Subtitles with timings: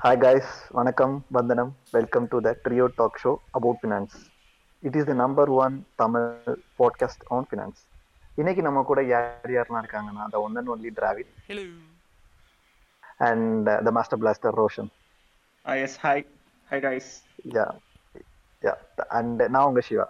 [0.00, 1.72] Hi guys, Vanakkam, Vandanam.
[1.92, 4.30] Welcome to the Trio Talk Show about finance.
[4.82, 7.78] It is the number one Tamil podcast on finance.
[8.40, 11.64] இன்னைக்கு நம்ம கூட யார் யாரெல்லாம் இருக்காங்கன்னா only Dravid Hello.
[13.28, 14.88] and uh, the master blaster Roshan.
[15.64, 16.24] Ah, yes, hi.
[16.70, 17.08] Hi, guys.
[17.56, 17.72] Yeah,
[18.66, 18.78] yeah.
[19.10, 20.08] And நான் உங்க Siva.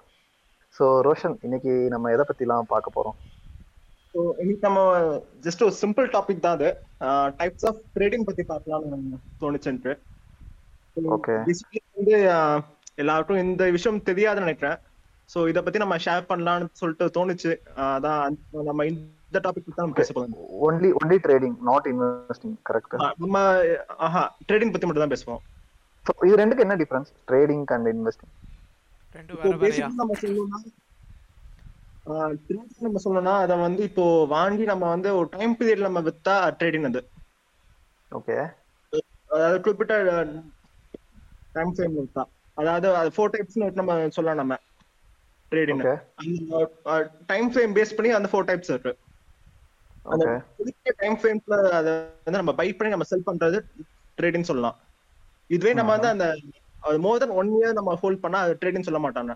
[0.78, 3.18] So Roshan இன்னைக்கு நம்ம எதை பத்திலாம் பார்க்க போறோம்
[4.14, 4.80] ஸோ இன்னைக்கு நம்ம
[5.46, 6.68] ஜஸ்ட் ஒரு சிம்பிள் டாபிக் தான் அது.
[7.40, 9.92] டைப்ஸ் ஆஃப் ட்ரேடிங் பத்தி பார்க்கலாம்னு தோணுச்சுன்ட்டு.
[11.96, 12.14] வந்து
[13.02, 14.78] எல்லாருக்கும் இந்த விஷயம் தெரியாதுன்னு நினைக்கிறேன்.
[15.30, 17.52] ஸோ இதை பத்தி நம்ம ஷேர் பண்ணலாம்னு சொல்லிட்டு தோணுச்சு.
[17.96, 18.36] அதான்
[18.70, 20.34] நம்ம இந்த டாபிக் தான் நம்ம பேச போறோம்.
[20.68, 23.36] Only only trading not investing correct நம்ம
[24.06, 25.42] ஆஹா ட்ரேடிங் பத்தி மட்டும் தான் பேசுவோம்
[26.26, 28.32] இது ரெண்டுக்கு என்ன டிஃபரன்ஸ் ட்ரேடிங் அண்ட் இன்வெஸ்டிங்
[29.14, 29.86] ரெண்டு வேற வேறையா?
[30.00, 30.58] நம்ம சொல்லணும்னா
[32.40, 36.88] ட்ரேடிங் நம்ம சொல்லணும்னா அதை வந்து இப்போ வாங்கி நம்ம வந்து ஒரு டைம் பீரியட் நம்ம வித்தா ட்ரேடிங்
[36.90, 37.02] அது
[38.12, 38.38] ஓகே.
[39.30, 39.94] அதாவது குறிப்பிட்ட
[41.54, 42.24] டைம் ஃப்ரேம் இருக்கா
[42.56, 44.54] அதாவது அது ஃபோர் டைப்ஸ் நம்ம சொல்லலாம் நம்ம.
[45.52, 45.82] ட்ரேடிங்
[47.28, 48.92] டைம் ஃப்ரேம் பேஸ் பண்ணி அந்த ஃபோர் டைப்ஸ் இருக்கு.
[50.06, 50.34] அந்த ஓகே.
[50.56, 51.92] குறிப்பிட்ட டைம் ஃப்ரேம்ஸ்ல அதை
[52.26, 53.58] வந்து நம்ம பை பண்ணி நம்ம செல் பண்றது
[54.18, 54.76] ட்ரேடிங் சொல்லலாம்.
[55.50, 56.26] இதுவே நம்ம வந்து அந்த
[57.04, 59.32] மோர் தென் ஒன் இயர் நம்ம ஹோல்ட் பண்ணா அது ட்ரேடிங் சொல்ல மாட்டாங்க.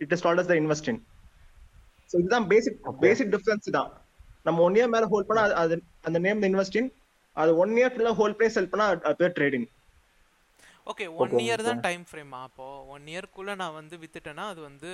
[0.00, 1.00] It is called as the investing
[2.10, 3.00] so இதுதான் பேசிக் Okay.
[3.00, 3.90] பேசிக் டிஃபரன்ஸ் தான்.
[4.46, 6.88] நம்ம ஒன் இயர் மேல ஹோல்ட் பண்ணா அது- அந்த நேம் இன்வெஸ்டிங்
[7.36, 9.66] அது ஒன் இயர் ஃபுல்லா ஹோல்ட் பண்ணி செல் பண்ணா அது- பேர் ட்ரேடிங்
[10.86, 11.80] ஓகே ஒன் இயர் தான்.
[11.80, 14.90] டைம் ஃப்ரேமா அப்போ ஒன் இயர்க்குள்ள நான் வந்து வித்துட்டேன்னா அது வந்து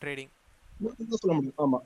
[0.00, 0.32] ட்ரேடிங்
[1.16, 1.78] சொல்ல முடியும் ஆமா.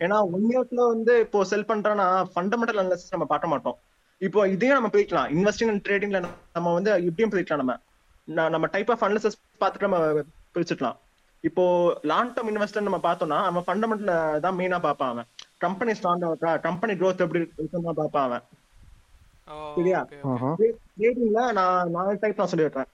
[0.00, 3.76] ஏன்னா ஒன் இயர்ஸ்ல வந்து இப்போ செல் பண்றோம்னா ஃபண்டமெண்டல் அனாலிசிஸ் நம்ம பார்க்க மாட்டோம்.
[4.20, 6.18] இப்போ இதையும் நம்ம பிரிக்கலாம் இன்வெஸ்டிங் அண்ட் ட்ரேடிங்ல
[6.52, 7.74] நம்ம வந்து இப்படியும் பிரிக்கலாம் நம்ம.
[8.48, 10.00] நம்ம டைப் ஆஃப் அனாலிசிஸ் பார்த்துட்டு நம்ம
[10.54, 10.96] பிரிச்சுக்கலாம்.
[11.44, 11.62] இப்போ
[12.02, 15.28] லாங் டேர்ம் இன்வெஸ்டர் நம்ம பார்த்தோம்னா நம்ம ஃபண்டமெண்டல் தான் மெயினா பார்ப்பான் அவன்.
[15.58, 16.56] கம்பெனி ஸ்ட்ராங்கா இருக்கா?
[16.58, 18.44] கம்பெனி growth எப்படி இருக்குன்னு பார்ப்பான் அவன்.
[19.76, 20.00] சரியா?
[20.96, 22.90] ட்ரேடிங்ல நான் நாலு டைப் நான் சொல்லிடுறேன்.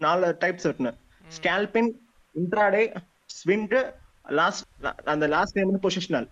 [0.00, 0.92] நாலு டைப்ஸ் இருக்குன்னு.
[1.26, 1.90] ஸ்கேல்பிங்
[2.34, 2.82] இன்ட்ராடே
[3.30, 3.76] ஸ்விண்ட்
[4.32, 4.66] லாஸ்ட்
[5.04, 6.26] அந்த லாஸ்ட் நேம் வந்து பொசிஷனல்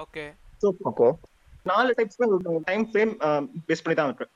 [0.00, 0.24] ஓகே
[0.62, 1.08] ஸோ ஓகே
[1.66, 2.18] நாலு டைப்ஸ்
[2.66, 3.12] டைம் ஃப்ரேம்
[3.68, 4.26] பேஸ் பண்ணி தான் இருக்கு.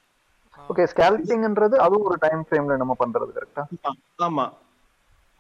[0.68, 4.46] ஓகே ஸ்கேல்பிங்ன்றது அதுவும் ஒரு டைம் ஃப்ரேம்ல நம்ம பண்றது கரெக்டா ஆ- ஆமா.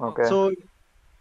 [0.00, 0.38] ஓகே சோ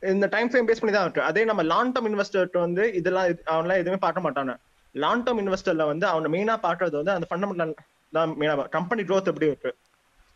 [0.06, 3.44] இந்த டைம் ஃப்ரேம் பேஸ் பண்ணி தான் இருக்கு அதே நம்ம லாங் டேர்ம் இன்வெஸ்டர் வந்து இதெல்லாம் இது-
[3.46, 4.54] அவன்லாம் எதுவுமே பார்க்க மாட்டாங்க.
[4.96, 7.74] லாங் டேர்ம் இன்வெஸ்டர்ல வந்து அவன் மெயினா பாக்குறது வந்து அந்த ஃபண்டமெண்டல்
[8.14, 9.72] தான் மெயினா கம்பெனி growth எப்படி இருக்கு?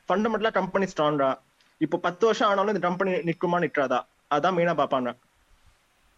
[0.09, 1.30] ஃபண்டமெண்டலா கம்பெனி ஸ்ட்ராங்கா
[1.81, 4.00] இப்போ பத்து வருஷம் ஆனாலும் இந்த கம்பெனி நிக்குமா நிக்காதா
[4.31, 5.09] அதான் மெயினா பார்ப்பாங்க.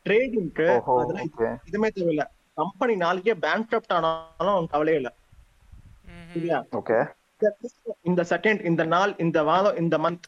[0.06, 0.68] ட்ரேடிங்க்கு
[1.02, 1.28] அதெல்லாம்
[1.68, 2.24] எதுவுமே தேவையில்ல.
[2.54, 5.10] கம்பெனி நாளைக்கே பேங்க் ஆனாலும் அவன் கவலையே இல்ல.
[6.34, 6.98] சரியா ஓகே
[8.02, 10.26] இந்த செகண்ட் இந்த நாள் இந்த வாரம் இந்த மந்த்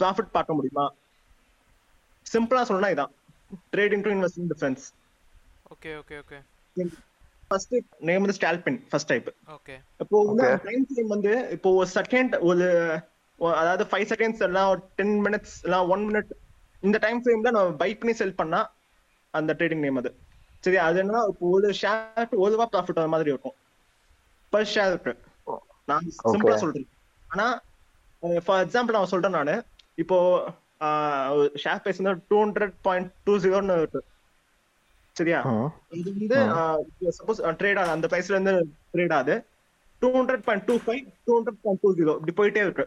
[0.00, 0.84] ப்ராஃபிட் பார்க்க முடியுமா?
[2.30, 3.12] சிம்பிளா சொல்லணும் இதான்.
[3.74, 4.84] Trading to investing difference
[5.74, 6.38] okay okay okay
[7.50, 7.74] first
[8.08, 10.58] name வந்து ஸ்டால்பின் ஃபர்ஸ்ட் டைப் ஓகே இப்போ வந்து Okay.
[10.66, 12.66] டைம் ஃப்ரேம் வந்து இப்போ ஒரு செகண்ட் ஒரு
[13.60, 16.30] அதாவது ஃபைவ் செகண்ட்ஸ் எல்லாம் ஒரு டென் மினிட்ஸ் எல்லாம் ஒன் மினிட்
[16.82, 18.60] இந்த டைம் ஃப்ரேம்ல நம்ம பை பண்ணி செல் பண்ணா
[19.34, 20.10] அந்த ட்ரேடிங் நேம் அது.
[20.64, 23.56] சரி அது என்ன இப்போ ஒரு ஷேர் ஒரு ரூபா ப்ராஃபிட் வர மாதிரி இருக்கும்.
[24.52, 25.12] பர் ஷேருக்கு
[25.88, 26.56] நான் சிம்பிளா.
[26.64, 26.88] சொல்றேன்.
[27.26, 27.46] ஆனா
[28.46, 29.54] ஃபார் எக்ஸாம்பிள் நான் சொல்றேன் நானு.
[30.02, 30.18] இப்போ
[31.62, 33.76] share price two hundred point two ஜீரோன்னு
[35.16, 35.38] சரியா
[35.98, 36.38] இது வந்து
[37.18, 38.54] சப்போஸ் ட்ரேட் ஆகுது அந்த பிரைஸ்ல இருந்து
[38.94, 39.36] ட்ரேட் ஆகுது
[40.02, 42.86] two hundred point two five two hundred point two zero இப்படி போயிட்டே இருக்கு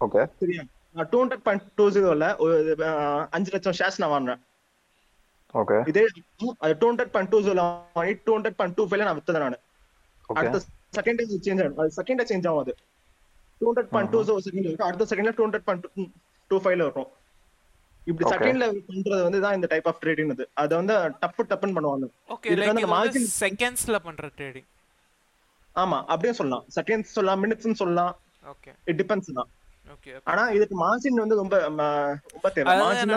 [0.00, 0.62] ஓகே சரியா
[1.12, 2.56] டூ ஹண்ட்ரட் பாயிண்ட் டூ ஜீரோல ஒரு
[3.36, 4.40] அஞ்சு லட்சம் ஷேர்ஸ் நான் வாங்குறேன்
[5.54, 6.04] ஓகே இதே
[6.40, 7.64] two hundred point two zero
[7.98, 9.58] வாங்கி டூ ஹண்ட்ரட் பாயிண்ட் டூ ஃபைவ்ல நான் வித்தது நான்
[10.36, 10.60] அடுத்த
[10.98, 12.74] செகண்ட் சேஞ்ச் ஆகும் செகண்ட் சேஞ்ச் ஆகும் அது
[13.60, 15.88] two hundred point two zero second அடுத்த செகண்ட்ல டூ ஹண்ட்ரட் பாயிண்ட்
[16.52, 17.10] டூ ஃபைவ்ல இருக்கும்
[18.06, 18.32] இப்படி Okay.
[18.34, 22.06] செகண்ட்ல பண்றது வந்து தான் இந்த டைப் ஆஃப் ட்ரேடிங் அது அதை வந்து டப்பு டப்புன்னு பண்ணுவாங்க.
[22.28, 24.68] ஓகே லைக் வந்து இது வந்து margin- செகண்ட்ஸ்ல பண்ற ட்ரேடிங்
[25.76, 26.64] ஆமா அப்படியே சொல்லலாம்.
[26.76, 28.14] செகண்ட்ஸ் சொல்லலாம் மினிட்ஸ் சொல்லலாம்.
[28.44, 29.50] ஓகே இட் டிபெண்ட்ஸ் தான்.
[30.26, 32.74] ஆனா இதுக்கு மார்ஜின் வந்து ரொம்ப ரொம்ப தேவை.
[32.80, 33.12] மார்ஜின்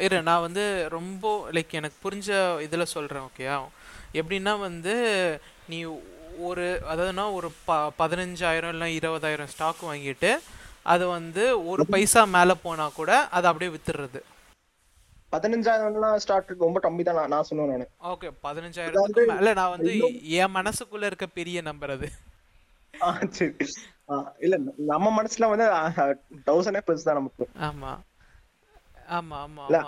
[0.00, 2.30] இரு நான் வந்து ரொம்ப லைக் எனக்கு புரிஞ்ச
[2.66, 3.56] இதுல சொல்றேன் ஓகேயா
[4.14, 4.94] எப்படின்னா வந்து
[5.68, 5.78] நீ
[6.42, 10.30] ஒரு அதாவதுனா ஒரு ப பதினஞ்சாயிரம் இல்லை இருபதாயிரம் ஸ்டாக் வாங்கிட்டு
[10.86, 14.20] அது வந்து ஒரு பைசா மேல போனா கூட அதை அப்படியே வித்துடுறது
[15.32, 19.92] பதினஞ்சாயிரம்லாம் ஸ்டார்ட் ரொம்ப கம்மி தான் நான் சொன்னேன் நானு ஓகே பதினஞ்சாயிரத்துக்கு மேல நான் வந்து
[20.38, 22.08] என் மனசுக்குள்ள இருக்க பெரிய நம்பர் அது.
[23.32, 23.48] சரி.
[24.44, 24.54] இல்ல
[24.90, 25.66] நம்ம மனசுல வந்து
[26.46, 27.44] தௌசண்டே பெருசு தான் நமக்கு.
[27.68, 27.92] ஆமா.
[29.08, 29.78] ஆமா ஆமா இல்ல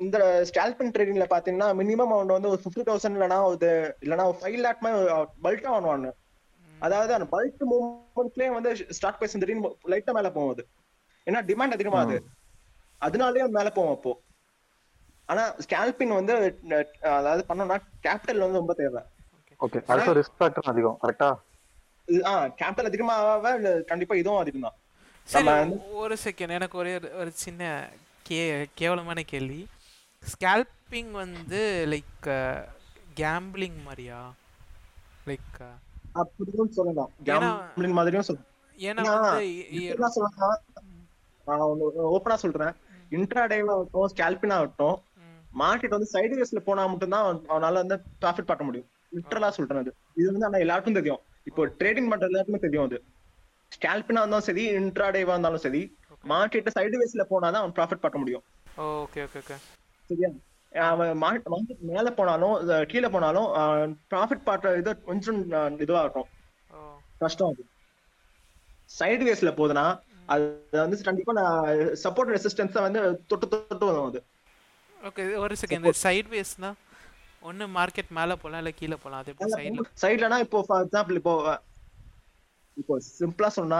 [0.00, 0.18] இந்த
[0.48, 3.70] ஸ்டால்பின் ட்ரேடிங்ல பாத்தீங்கன்னா மினிமம் அமௌண்ட் வந்து ஒரு ஃபிஃப்டி தௌசண்ட் இல்லனா ஒரு
[4.04, 5.08] இல்லனா ஒரு ஃபைவ் லேக் மாதிரி
[5.46, 6.10] பல்கா வாங்குவாங்க.
[6.80, 10.68] அதாவது அந்த பல்க் மூவ்மெண்ட்லயே வந்து ஸ்டாக் பிரைஸ் திடீர்னு லைட்டா மேல போகும் அது.
[11.26, 12.20] ஏன்னா டிமாண்ட்
[13.00, 14.20] அதனாலயே அது மேல போகும் அப்போ.
[15.26, 16.58] ஆனா ஸ்கேல்பின் வந்து
[17.02, 19.02] அதாவது பண்ணோம்னா கேபிட்டல் வந்து ரொம்ப தேவை.
[19.60, 19.84] ஓகே.
[19.86, 21.34] அடுத்த ரிஸ்க் ஃபேக்டர் அதிகம் கரெக்டா
[22.48, 24.74] கேபிட்டல் அதிகமாக கண்டிப்பா இதுவும் அதிகம் தான்.
[25.24, 25.46] சரி
[25.92, 27.88] ஒரு செகண்ட் எனக்கு ஒரே ஒரு- ஒரு சின்ன
[28.22, 29.66] கே கேவலமான கேள்வி.
[30.20, 32.64] ஸ்கேல்பிங் வந்து லைக்
[33.16, 34.32] கேம்பிளிங் மாதிரியா?
[35.26, 35.66] லைக்
[36.12, 37.10] அப்படியும் சொல்லலாம்.
[37.24, 38.48] கேம்பிளிங் மாதிரியும் சொல்லலாம்
[38.78, 39.38] ஏன்னா
[42.16, 42.72] ஓப்பனா சொல்றேன்.
[43.10, 44.98] இன்ட்ராடேவா ஆகட்டும் ஸ்கேல்பின் ஆகட்டும்
[45.58, 48.86] மார்க்கெட் வந்து சைடு வேஸ்ல போனா மட்டும்தான் அவன்- அவனால வந்து ப்ராஃபிட் பார்க்க முடியும்.
[49.14, 49.94] லிட்டரலா சொல்றேன் அது.
[50.14, 51.18] இது வந்து ஆனா எல்லாருக்கும் தெரியும்.
[51.44, 53.02] இப்போ ட்ரேடிங் பண்ற எல்லாருக்குமே தெரியும் அது.
[53.78, 55.96] ஸ்கேல்பினா இருந்தாலும் சரி இன்ட்ராடேவா இருந்தாலும் சரி
[56.28, 58.42] மார்க்கெட் சைடு வேஸ்ல போனாதான் அவன் ப்ராஃபிட் பார்க்க முடியும்.
[58.78, 59.56] ஓகே ஓகே ஓகே
[60.06, 60.28] சரியா?
[61.22, 62.56] மார்க்கெட் மேல போனாலும்
[62.90, 63.48] கீழே போனாலும்
[64.12, 65.40] ப்ராஃபிட் பார்க்க இது கொஞ்சம்
[65.84, 66.28] இதுவா இருக்கும்.
[67.22, 67.62] கஷ்டம் அது.
[68.90, 69.86] சைடு வேஸ்ல போகுதுன்னா
[70.34, 70.44] அது
[70.82, 71.64] வந்து கண்டிப்பா நான்
[72.04, 73.00] சப்போர்ட் ரெசிஸ்டன்ஸ் வந்து
[73.30, 74.20] தொட்டு தொட்டு வரும் அது.
[75.00, 76.70] ஓகே ஒரு செகண்ட் சைட் வேஸ்னா
[77.48, 81.34] ஒன்று மார்க்கெட் மேலே போகலாம் இல்லை கீழே போகலாம் அது எப்படி சைடில் சைட்லனா இப்போ ஃபார் எக்ஸாம்பிள் இப்போ
[82.76, 83.78] இப்போ சிம்பிளா சொன்னா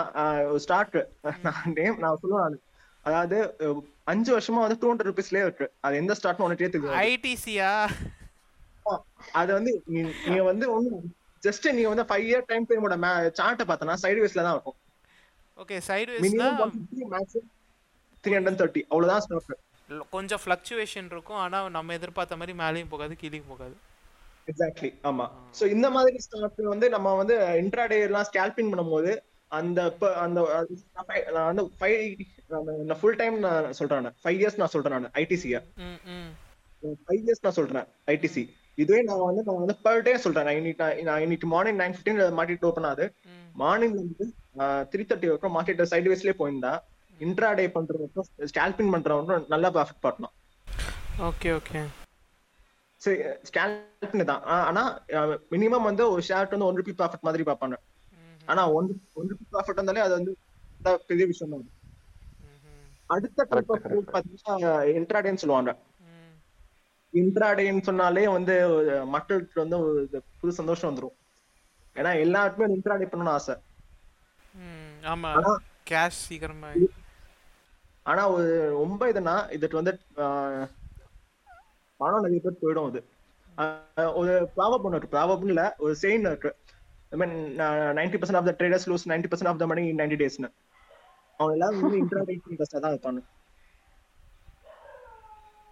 [0.65, 0.97] ஸ்டார்ட்
[1.47, 2.57] நான் நேம் நான் சொல்லுவேன்.
[3.05, 3.37] அதாவது
[4.05, 5.71] அஞ்சு வருஷமா வந்து டூ ஹண்ட்ரட் ருபீஸ்லயே இருக்கு.
[5.81, 7.71] அது எந்த ஸ்டார்ட்னு உனக்கே தெரியும் ஐடிசியா
[9.33, 9.73] அது வந்து
[10.25, 10.67] நீங்க வந்து
[11.43, 12.97] ஜஸ்ட் நீங்க வந்து ஃபைவ் இயர் டைம் ஃப்ரேமோட
[13.39, 14.79] சார்ட்டை பார்த்தனா சைடு வேஸ்ல தான் இருக்கும்.
[15.57, 16.75] Okay side maximum
[18.25, 21.37] three hundred thirty அவ்வளவுதான் ஸ்டாக் கொஞ்சம் ஃப்ளக்சுவேஷன் இருக்கும்.
[21.37, 23.75] ஆனால் நம்ம எதிர்பார்த்த மாதிரி மேலேயும் போகாது கீழேயும் போகாது.
[24.49, 25.25] எக்ஸாக்ட்லி ஆமா.
[25.61, 29.13] சோ இந்த மாதிரி ஸ்டாக் வந்து நம்ம வந்து இன்ட்ராடே எல்லாம் ஸ்கேல்பிங் பண்ணும்போது
[29.53, 30.75] அந்த ப- அந்த அது
[32.53, 35.59] நான் ஃபுல் டைம் நான் சொல்றேன் ஃபைவ் இயர்ஸ் நான் சொல்றேன் நான் ஐடிசிய
[37.07, 38.43] ஃபைவ் இயர்ஸ் நான் சொல்றேன் ஐடிசி
[38.83, 40.47] இதுவே நான் வந்து நான் வந்து பர் டே சொல்றேன்.
[40.49, 43.07] நான் இன்னைக்கு நான் நான் இன்னைக்கு morning nine fifteen market open ஆகுது.
[43.63, 44.27] மார்னிங் வந்து
[44.93, 46.73] த்ரீ தேர்ட்டி வரைக்கும் மார்க்கெட் சைடு வேஸ்லயே போயிருந்தா
[47.21, 50.35] இன்ட்ராடே பண்றவங்க ஸ்கேல்பிங் பண்றவங்க நல்லா ப்ராஃபிட் பண்ணலாம்
[51.31, 51.81] ஓகே ஓகே
[53.03, 53.19] சரி
[53.49, 54.43] ஸ்கேல்பிங் தான்.
[54.69, 54.83] ஆனா
[55.55, 57.77] மினிமம் வந்து ஒரு ஷேர்ட் வந்து ஒன் ருபி ப்ராஃபிட் மாதிரி பார்ப்பாங்க.
[58.51, 58.89] ஆனா ஒன்
[59.21, 60.33] ஒன் ருபி ப்ராஃபிட் இருந்தாலே அது வந்து
[61.11, 61.67] பெரிய விஷயம் தான்
[63.11, 63.87] அடுத்த டைப் ஆஃப்.
[64.13, 64.57] பாத்தீங்கன்னா
[64.99, 65.71] இன்ட்ராடேன்னு சொல்லுவாங்க.
[67.15, 68.55] இன்ட்ராடேன்னு சொன்னாலே வந்து
[69.07, 69.77] மக்களுக்கு வந்து
[70.41, 71.17] புது சந்தோஷம் வந்துரும்.
[71.97, 73.55] ஏன்னா எல்லாருக்குமே இன்ட்ராடே பண்ணணும்னு ஆசை.
[75.39, 75.53] ஆமா.
[75.91, 76.69] கேஷ் சீக்கிரமா
[78.07, 80.67] ஆனா ஒரு ரொம்ப இதுனா இதுக்கு வந்து ஆஹ்,
[82.01, 83.01] பணம் நிறைய பேர் போயிடும் அது.
[83.59, 85.15] ஆஹ், ஒரு ப்ராவப் ஒன்று இருக்கு.
[85.17, 86.51] ப்ராவப்னு இல்ல ஒரு செயின் இருக்கு.
[87.13, 87.35] I mean
[87.99, 90.51] ninety percent of the traders lose ninety percent of the money ninety டேஸ்னு
[91.41, 93.21] அவங்க எல்லாரும் வந்து இன்ட்ராடே இன்ட்ரெஸ்டா தான்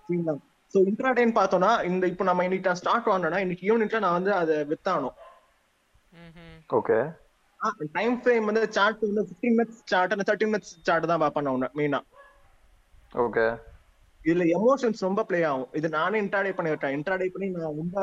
[0.09, 0.35] சரிங்களா
[0.75, 4.57] ஸோ இன்ட்ராடேன்னு பார்த்தோம்னா இந்த இப்போ நம்ம இன்னைக்கு நான் ஸ்டார்ட் வாங்கினோம்னா இன்னைக்கு யூனிட்ல நான் வந்து அதை
[6.15, 6.99] ம் ஓகே
[7.95, 11.75] டைம் ஃப்ரேம் வந்து சார்ட் வந்து ஃபிஃப்டீன் மினிட்ஸ் சார்ட் அந்த தேர்ட்டி மினிட்ஸ் சார்ட் தான் பார்ப்பேன் நான்
[11.79, 12.01] மெயினா
[13.23, 13.47] ஓகே
[14.23, 15.69] இதுல எமோஷன்ஸ் ரொம்ப ப்ளே ஆகும்.
[15.79, 17.97] இது நானே இன்ட்ராடே பண்ணி விட்டேன் இன்ட்ராடே பண்ணி நான் ரொம்ப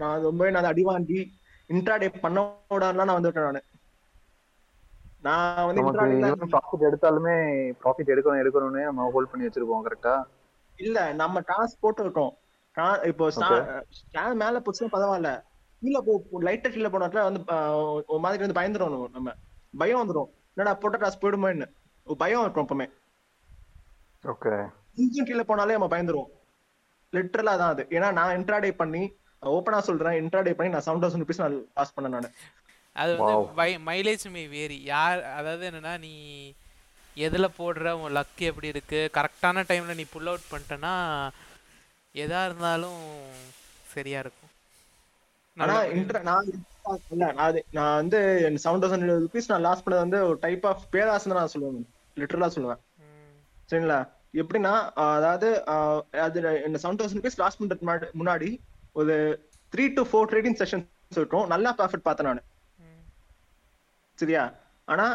[0.00, 1.18] நான் ரொம்ப நான் அடி வாங்கி
[1.70, 2.38] இன்ட்ராடே பண்ண
[2.70, 3.60] விடாதுலாம் நான் வந்துட்டேன் நானு.
[5.26, 5.82] நான் வந்து
[6.46, 7.34] ப்ராஃபிட் எடுத்தாலுமே
[7.84, 10.22] ப்ராஃபிட் எடுக்கணும் எடுக்கணும்னே நம்ம ஹோல்ட் பண்ணி வச்சிருப்போம் கரெக்டா
[10.76, 12.32] இல்ல நம்ம டாஸ் போட்டு இருக்கோம்
[12.76, 13.30] கா- இப்போ
[14.34, 15.42] மேல போச்சுன்னா பரவாயில்ல.
[15.80, 17.40] கீழே போ லைட்டா கீழே போனாக்கா வந்து
[18.06, 19.32] ஒரு மாதிரி வந்து பயந்துரும் நம்ம.
[19.78, 20.28] பயம் வந்துரும்.
[20.54, 21.66] என்னடா போட்ட டாஸ் போயிடுமோன்னு.
[22.18, 22.86] பயம் இருக்கும் எப்பவுமே.
[24.24, 26.30] ஓகே கொஞ்சம் கீழே போனாலே நம்ம பயந்துருவோம்.
[27.12, 27.86] லிட்டரலா தான் அது.
[27.90, 29.02] ஏன்னா நான் இன்ட்ராடே பண்ணி
[29.42, 30.24] ஓப்பனா சொல்றேன்.
[30.24, 32.28] இன்ட்ராடே பண்ணி நான் செவன் தௌசண்ட் ருபீஸ் நான் பாஸ் பண்ணேன் நானு.
[32.96, 36.52] அது வந்து மைலேஜ் மே வேரி யார் அதாவது என்னன்னா நீ
[37.14, 39.10] எதில் போடுற உன் லக் எப்படி இருக்கு?
[39.14, 41.28] கரெக்டான டைமில் நீ புல் அவுட் பண்ணிட்டேன்னா
[42.14, 43.02] எதா இருந்தாலும்
[43.92, 44.50] சரியா இருக்கும்.
[45.56, 46.44] ஆனா இன்ட்ரா நான்
[47.10, 48.18] இல்ல நான் அது- நான் வந்து
[48.64, 52.18] செவன் தௌசண்ட் ருபீஸ் நான் லாஸ் பண்ணது வந்து ஒரு டைப் ஆஃப் பேராசை தான் நான் சொல்லுவேன்.
[52.18, 52.78] லிட்டரலா சொல்லுவேன்.
[53.70, 54.08] சரிங்களா?
[54.34, 55.64] எப்படின்னா அதாவது
[56.10, 58.58] அது இந்த செவன் தௌசண்ட் ருபீஸ் லாஸ் பண்றதுக்கு முன்னாடி-
[58.92, 61.46] ஒரு three to four trading sessions இருக்கும்.
[61.46, 62.42] நல்லா ப்ராஃபிட் பார்த்தேன் நான்.
[64.18, 64.42] சரியா?
[64.88, 65.06] ஆனா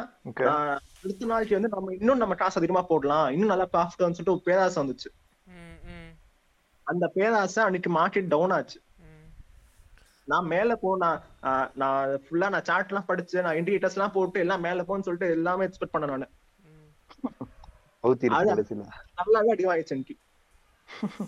[1.02, 3.28] அடுத்த நாளைக்கு வந்து நம்ம இன்னும் நம்ம காசு அதிகமா போடலாம்.
[3.30, 5.10] இன்னும் நல்லா ப்ராஃபிட் சொல்லிட்டு ஒரு பேராசை வந்துச்சு.
[5.54, 6.12] ம், ம்,
[6.88, 8.80] அந்த பேராசை அன்னைக்கு மார்க்கெட் டவுன் ஆச்சு.
[10.28, 11.08] நான் மேல போனா
[11.76, 15.66] நான் ஃபுல்லா நான் சார்ட் எல்லாம் படிச்சு நான் இண்டிகேட்டர்ஸ் எல்லாம் போட்டு எல்லாம் மேல போன்னு சொல்லிட்டு எல்லாமே
[15.68, 16.28] எக்ஸ்பெக்ட் பண்ணேன் நானு.
[19.18, 20.16] நல்லாவே அடி வாங்கிச்சு எனக்கு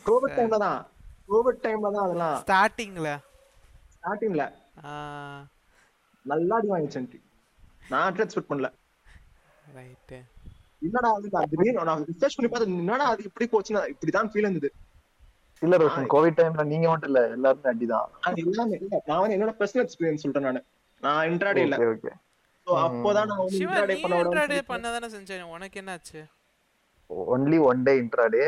[0.05, 0.79] கோவிட் டைம்ல தான்.
[1.29, 2.37] கோவிட் டைம்ல தான் அதெல்லாம்.
[2.41, 3.09] ஸ்டார்டிங்ல
[3.95, 4.45] ஸ்டார்டிங்ல
[6.25, 7.19] நல்லா அடி வாங்கிச்சு எனக்கு
[7.89, 8.69] நான் எக்ஸ்பெக்ட் பண்ணல.
[9.75, 10.17] ரைட்டு
[10.81, 11.27] என்னடா அது?
[11.33, 14.69] நான் திடீர்னு நான் ரிசர்ச் பண்ணி பார்த்தேன் என்னடா அது இப்படி போச்சுன்னா இப்படிதான் ஃபீல் இருந்தது.
[15.61, 19.53] இல்ல ரோஷன் கோவிட் டைம்ல நீங்க மட்டும் இல்ல எல்லாருமே அடிதான் அது எல்லாமே இல்ல நான் வந்து என்னோட
[19.59, 20.61] பர்சனல் எக்ஸ்பீரியன்ஸ் சொல்றேன் நானு.
[21.03, 21.77] நான் இன்ட்ராடே இல்ல.
[21.87, 22.11] ஓகே
[22.67, 26.19] So அப்போதான் நான் வந்து இன்ட்ராடே பண்ண இன்ட்ராடே விட பண்ண தானே செஞ்சேன் உனக்கு என்னாச்சு?
[27.29, 28.43] ஒன்லி ஒன் டே இன்ட்ராடே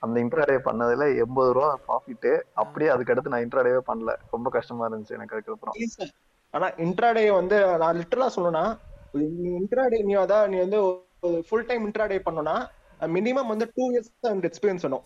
[0.00, 4.12] அந்த இன்ட்ராடே பண்ணதுல எண்பது ரூபா ப்ராஃபிட் அப்படியே அதுக்கு அடுத்து நான் இன்ட்ராடேவே பண்ணல.
[4.30, 5.76] ரொம்ப கஷ்டமா இருந்துச்சு எனக்கு அதுக்கப்புறம்.
[6.54, 8.64] ஆனா இன்ட்ராடே வந்து நான் லிட்டரலா சொல்லணும்னா
[9.60, 10.80] இன்ட்ராடே நீ அதான் நீ வந்து
[11.48, 12.56] ஃபுல் டைம் இன்ட்ராடே பண்ணோம்னா
[13.16, 15.04] மினிமம் வந்து டூ இயர்ஸ் எனக்கு எக்ஸ்பீரியன்ஸ் வேணும்.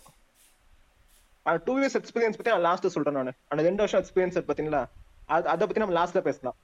[1.67, 3.39] டூ இயர்ஸ் எக்ஸ்பீரியன்ஸ் பத்தி நான் லாஸ்ட் சொல்றேன் நான்.
[3.51, 4.83] அந்த ரெண்டு வருஷம் எக்ஸ்பீரியன்ஸ் பாத்தீங்களா?
[5.29, 6.57] அது அதை பத்தி நம்ம லாஸ்ட்ல பேசலாம்.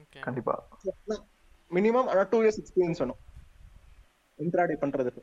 [0.00, 0.54] ஓகே கண்டிப்பா.
[1.70, 3.20] மினிமம் ஆனா டூ இயர்ஸ் எக்ஸ்பீரியன்ஸ் வேணும்.
[4.38, 5.22] இன்ட்ராடே பண்றதுக்கு.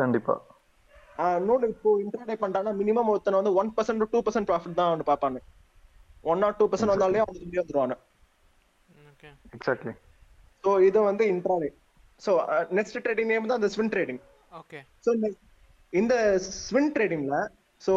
[0.00, 0.34] கண்டிப்பா.
[1.38, 5.40] இன்னொன்று இப்போ இன்ட்ராடே பண்றானா மினிமம் ஒருத்தன் வந்து one percent two percent profit தான் அவனு பார்ப்பானு.
[6.24, 7.96] ஒன் ஆர் டூ பர்சன்ட் வந்தாலே அவனுக்கு வெளியே வந்துருவானு
[9.12, 9.94] ஓகே எக்ஸாக்ட்லி
[10.64, 11.70] ஸோ இது வந்து intraday
[12.20, 12.32] so
[12.78, 14.20] next trading name தான் அந்த ஸ்வின் ட்ரேடிங்
[14.52, 15.12] ஓகே ஸோ
[15.92, 16.14] இந்த
[16.60, 17.38] ஸ்வின் ட்ரேடிங்ல
[17.80, 17.94] ஸோ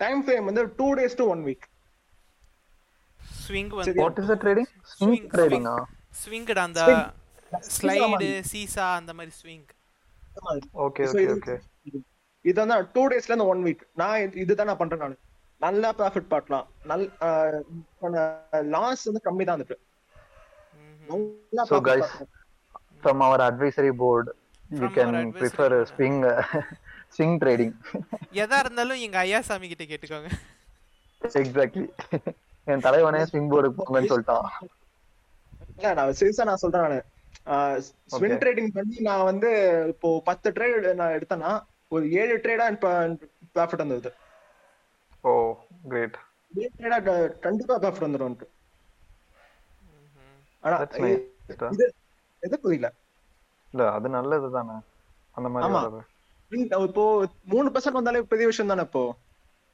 [0.00, 1.66] டைம் ஃப்ரேம் வந்து two days to one week
[3.40, 5.76] swing வந்து what is the trading Swing, swing ட்ரேடிங்கா
[6.20, 6.82] ஸ்விங்கட் அந்த
[7.70, 9.64] ஸ்லைடு சீசா அந்த மாதிரி ஸ்விங்
[10.84, 11.54] ஓகே ஓகே ஓகே
[12.44, 15.16] இது வந்து டூ டேஸ்ல இருந்து ஒன் வீக் நான் இது- இதுதான் நான் பண்றேன் நான்.
[15.60, 16.66] நல்லா ப்ராஃபிட் பார்க்கலாம்.
[16.90, 17.04] நல்
[18.74, 19.78] லாஸ் வந்து கம்மி தான் வந்துட்டு
[21.68, 22.08] So, guys,
[23.02, 24.26] from our advisory board
[24.80, 26.16] you can prefer swing
[27.16, 27.70] swing trading.
[28.42, 30.30] எதா இருந்தாலும் எங்க ஐயா சாமி கிட்ட கேட்டுக்கோங்க.
[31.22, 31.84] எக்ஸாக்ட்லி
[32.72, 34.48] என் தலைவனே ஸ்விங் போர்டு போங்கன்னு சொல்லிட்டான்.
[35.76, 36.98] இல்ல நான் சீரியஸா நான் சொல்றேன் நானு.
[38.16, 38.38] Okay.
[38.42, 39.50] ட்ரேடிங் பண்ணி நான் வந்து
[39.94, 41.52] இப்போ பத்து ட்ரேட் நான் எடுத்தேன்னா
[41.96, 42.66] ஒரு ஏழு ட்ரேடா
[43.56, 44.10] ப்ராஃபிட் வந்தது.
[45.26, 45.32] ஓ
[45.86, 46.16] கிரேட்
[46.74, 46.98] ட்ரேடா
[47.40, 48.36] கண்டிப்பா ப்ராஃபிட் வந்துடும்
[50.64, 50.76] ஆனா
[51.68, 51.86] இது
[52.42, 52.88] எது புரியல?
[53.74, 54.76] இல்ல அது நல்லது தானே.
[55.36, 56.00] அந்த மாதிரி
[56.86, 57.04] இப்போ
[57.52, 59.02] மூணு பர்சன்ட் வந்தாலே பெரிய விஷயம் தானே இப்போ?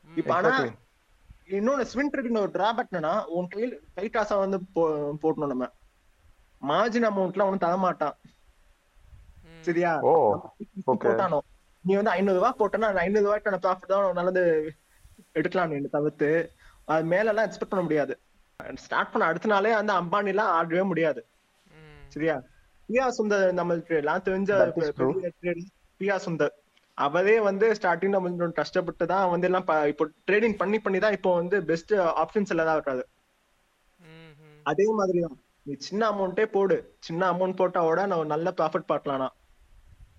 [0.09, 0.53] இப்ப ஆனா.
[1.53, 4.59] இன்னொன்னு ஸ்வின் ட்ரேடிங் ஒரு டிராபேக் என்னன்னா உன் கையில் கை காசா வந்து
[5.23, 5.67] போடணும் நம்ம.
[6.63, 8.17] மார்ஜின் அமௌண்ட்லாம் ஒன்னும் தர மாட்டான்
[9.65, 9.93] சரியா.
[10.87, 11.41] போட்டானோ?
[11.85, 14.43] நீ வந்து ஐநூறு ரூபாய் போட்டனா ஐநூறு ரூபாய்க்கான ப்ராஃபிட் தான் நல்லது
[15.33, 16.29] எடுக்கலாம் நீ தவிர்த்து
[16.85, 18.15] அது மேல எல்லாம் எக்ஸ்பெக்ட் பண்ண முடியாது.
[18.75, 21.21] ஸ்டார்ட் பண்ண அடுத்த நாளே அந்த அம்பானி எல்லாம் ஆடவே முடியாது.
[22.09, 22.35] சரியா?
[22.87, 24.51] பிரியா சுந்தர் நம்மளுக்கு எல்லாம் தெரிஞ்ச.
[25.97, 26.55] பெரிய சுந்தர்.
[26.99, 31.13] அவரே வந்து ஸ்டார்டிங் நம்ம கொஞ்சம் கஷ்டப்பட்டு தான் வந்து எல்லாம் ப- இப்போ ட்ரேடிங் பண்ணி பண்ணி தான்
[31.13, 33.05] இப்போ வந்து பெஸ்ட் ஆப்ஷன்ஸ் எல்லாம் இருக்காது
[34.63, 35.37] அதே மாதிரி தான்.
[35.63, 36.77] நீ சின்ன அமௌண்ட்டே போடு.
[37.01, 39.29] சின்ன அமௌண்ட் போட்டாவோட நான் நல்ல ப்ராஃபிட் பார்க்கலாம்னா.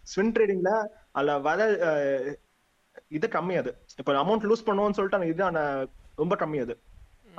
[0.04, 0.72] ஸ்வின் ட்ரேடிங்ல
[1.12, 1.60] அதுல வர
[3.18, 3.72] இது கம்மி அது.
[4.00, 5.44] இப்போ அமௌண்ட் லூஸ் பண்ணுவோம்னு சொல்லிட்டு இது
[6.22, 6.76] ரொம்ப கம்மி அது.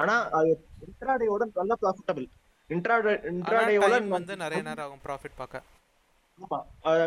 [0.02, 0.50] ஆனா அது
[0.88, 2.26] இன்ட்ராடேயோட நல்ல ப்ராஃபிட்டபிள்
[2.74, 5.62] இன்ட்ராடே இன்ட்ராடேயோட வந்து நிறைய நேரம் ஆகும் ப்ராஃபிட் பார்க்க.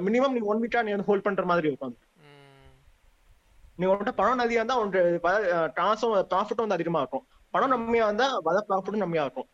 [0.08, 1.96] மினிமம் நீ ஒன் வீக்கா நீ வந்து ஹோல்ட் பண்ற மாதிரி இருக்கும்.
[3.80, 5.34] நீ உன்கிட்ட பணம் அதிகமா இருந்தா உன்கிட்ட
[5.80, 7.26] காசும் ப்ராஃபிட்டும் வந்து அதிகமா இருக்கும்.
[7.56, 9.48] பணம் கம்மியா இருந்தா வர ப்ராஃபிட்டும் கம்மியா இருக்கும்.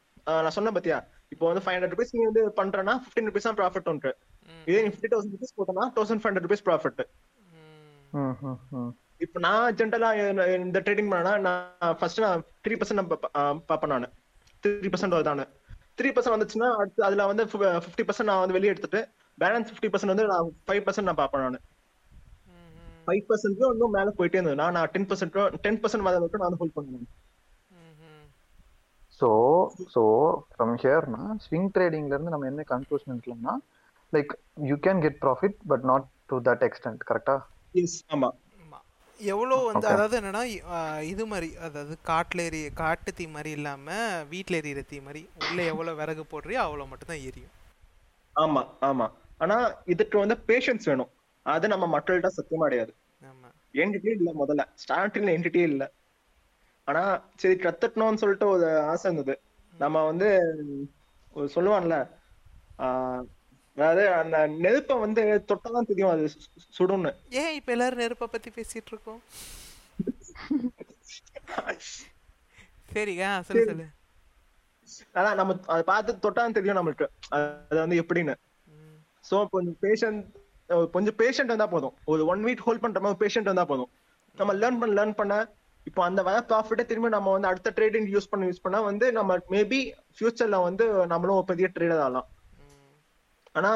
[0.43, 0.97] நான் சொன்ன பத்தியா?
[1.33, 4.11] இப்போ வந்து ஃபைவ் ஹண்ட்ரட் ருபீஸ் நீ வந்து பண்றனா ஃபிஃப்டின் ருபீஸ் தான் ப்ராஃபிட் உண்டு.
[4.69, 7.01] இதே நீ ஃபிஃப்டி தௌசண்ட் ருபீஸ் போட்டனா thousand five hundred rupees profit.
[9.21, 10.09] இப்போ நான் ஜென்ரலா
[10.57, 11.65] இந்த ட்ரேடிங் பண்ணனா நான்
[11.99, 13.03] ஃபர்ஸ்ட் நான் த்ரீ பர்சன்ட்
[13.69, 14.07] பார்ப்பேன் நான்
[14.63, 15.45] த்ரீ பர்சன்ட் வருதானு
[15.99, 19.01] த்ரீ பர்சன்ட் வந்துச்சுன்னா அடுத்து அதுல வந்து ஃபிஃப்டி பர்சன்ட் நான் வந்து வெளியே எடுத்துட்டு
[19.37, 21.59] பேலன்ஸ் ஃபிஃப்டி பர்சன்ட் வந்து நான் ஃபைவ் பர்சன்ட் நான் பார்ப்பேன் நான்.
[23.07, 26.75] ஃபைவ் பர்சன்ட் இன்னும் மேல போயிட்டே இருந்தது நான் டென் பர்சன்ட் டென் பர்சன்ட் மேல மட்டும் நான் ஹோல்ட்
[26.77, 27.07] பண்ணுவேன்.
[29.19, 29.29] ஸோ
[29.93, 30.01] ஸோ
[30.51, 33.53] ஃப்ரம் ஹியர்னா ஸ்விங் ட்ரேடிங்ல இருந்து நம்ம என்ன conclusion எடுக்கலாம்னா
[34.13, 34.31] like
[34.69, 37.35] you can get profit but not to that extent கரெக்டா
[37.75, 38.29] எஸ் ஆமா.
[39.27, 39.87] எவ்வளோ வந்து.
[39.89, 40.43] அதாவது என்னன்னா
[41.11, 43.87] இது மாதிரி அதாவது காட்டுல எரி காட்டு தீ மாதிரி இல்லாம
[44.31, 47.53] வீட்ல எரியிற தீ மாதிரி உள்ள எவ்வளவு விறகு போடுறியோ அவ்வளவு மட்டும் தான் எரியும்.
[48.35, 49.07] ஆமா ஆமா.
[49.41, 51.11] ஆனா இதுக்கு வந்து பேஷன்ஸ் வேணும்.
[51.45, 52.91] அது நம்ம மக்கள்கிட்ட சத்தியமா கிடையாது.
[53.21, 53.49] ஆமா.
[53.75, 54.63] என்கிட்டயே இல்ல முதல்ல.
[54.83, 55.83] ஸ்டார்டிங்ல என்கிட்டயே இல்ல.
[56.87, 57.03] ஆனா
[57.41, 59.35] சரி கத்துக்கணும்னு சொல்லிட்டு ஒரு ஆசை இருந்தது.
[59.73, 60.27] நம்ம வந்து
[61.53, 61.95] சொல்லுவான்ல
[62.79, 63.23] ஆஹ்
[63.75, 66.25] அதாவது அந்த நெருப்பை வந்து தொட்டாதான் தெரியும் அது
[66.77, 67.11] சுடும்னு.
[67.41, 69.21] ஏன் இப்ப எல்லாரும் நெருப்பை பத்தி பேசிட்டு இருக்கோம்?
[72.93, 73.87] சரிங்க சொல்லு சொல்லு.
[75.17, 77.07] அதான் நம்ம அதை பார்த்து தொட்டாதான் தெரியும் நம்மளுக்கு.
[77.37, 78.35] அது வந்து எப்படின்னு.
[79.29, 80.21] சோ கொஞ்சம் பேஷண்ட்
[80.95, 81.95] கொஞ்சம் பேஷண்ட் இருந்தா போதும்.
[82.11, 83.91] ஒரு ஒன் வீக் ஹோல்ட் பண்ற மாதிரி பேஷண்ட் இருந்தா போதும்.
[84.37, 85.33] நம்ம லேர்ன் பண்ண லேர்ன் பண்ண
[85.87, 89.35] இப்போ அந்த வர ப்ராஃபிட்டை திரும்பி நம்ம வந்து அடுத்த ட்ரேடிங் யூஸ் பண்ண யூஸ் பண்ணா வந்து நம்ம
[89.53, 89.79] மேபி
[90.15, 92.27] ஃபியூச்சர்ல வந்து நம்மளும் ஒரு பெரிய ட்ரேடர் ஆகலாம்.
[93.55, 93.71] ஆனா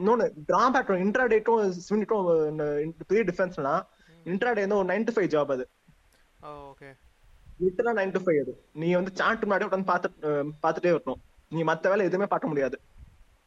[0.00, 2.26] இன்னொன்னு டிராபேக் இன்ட்ராடேட்டும் ஸ்வின்னிட்டும்
[3.10, 3.74] பெரிய டிஃபரன்ஸ்னா
[4.32, 5.64] இன்ட்ராடே வந்து ஒரு நைன் டு ஃபைவ் ஜாப் அது.
[6.70, 6.90] ஓகே
[7.62, 8.52] லிட்டரா நைன் டு ஃபைவ் அது.
[8.82, 10.08] நீ வந்து சார்ட் முன்னாடி உட்காந்து பார்த்து
[10.64, 11.22] பார்த்துட்டே இருக்கணும்.
[11.54, 12.76] நீ மத்த வேலை எதுவுமே பார்க்க முடியாது.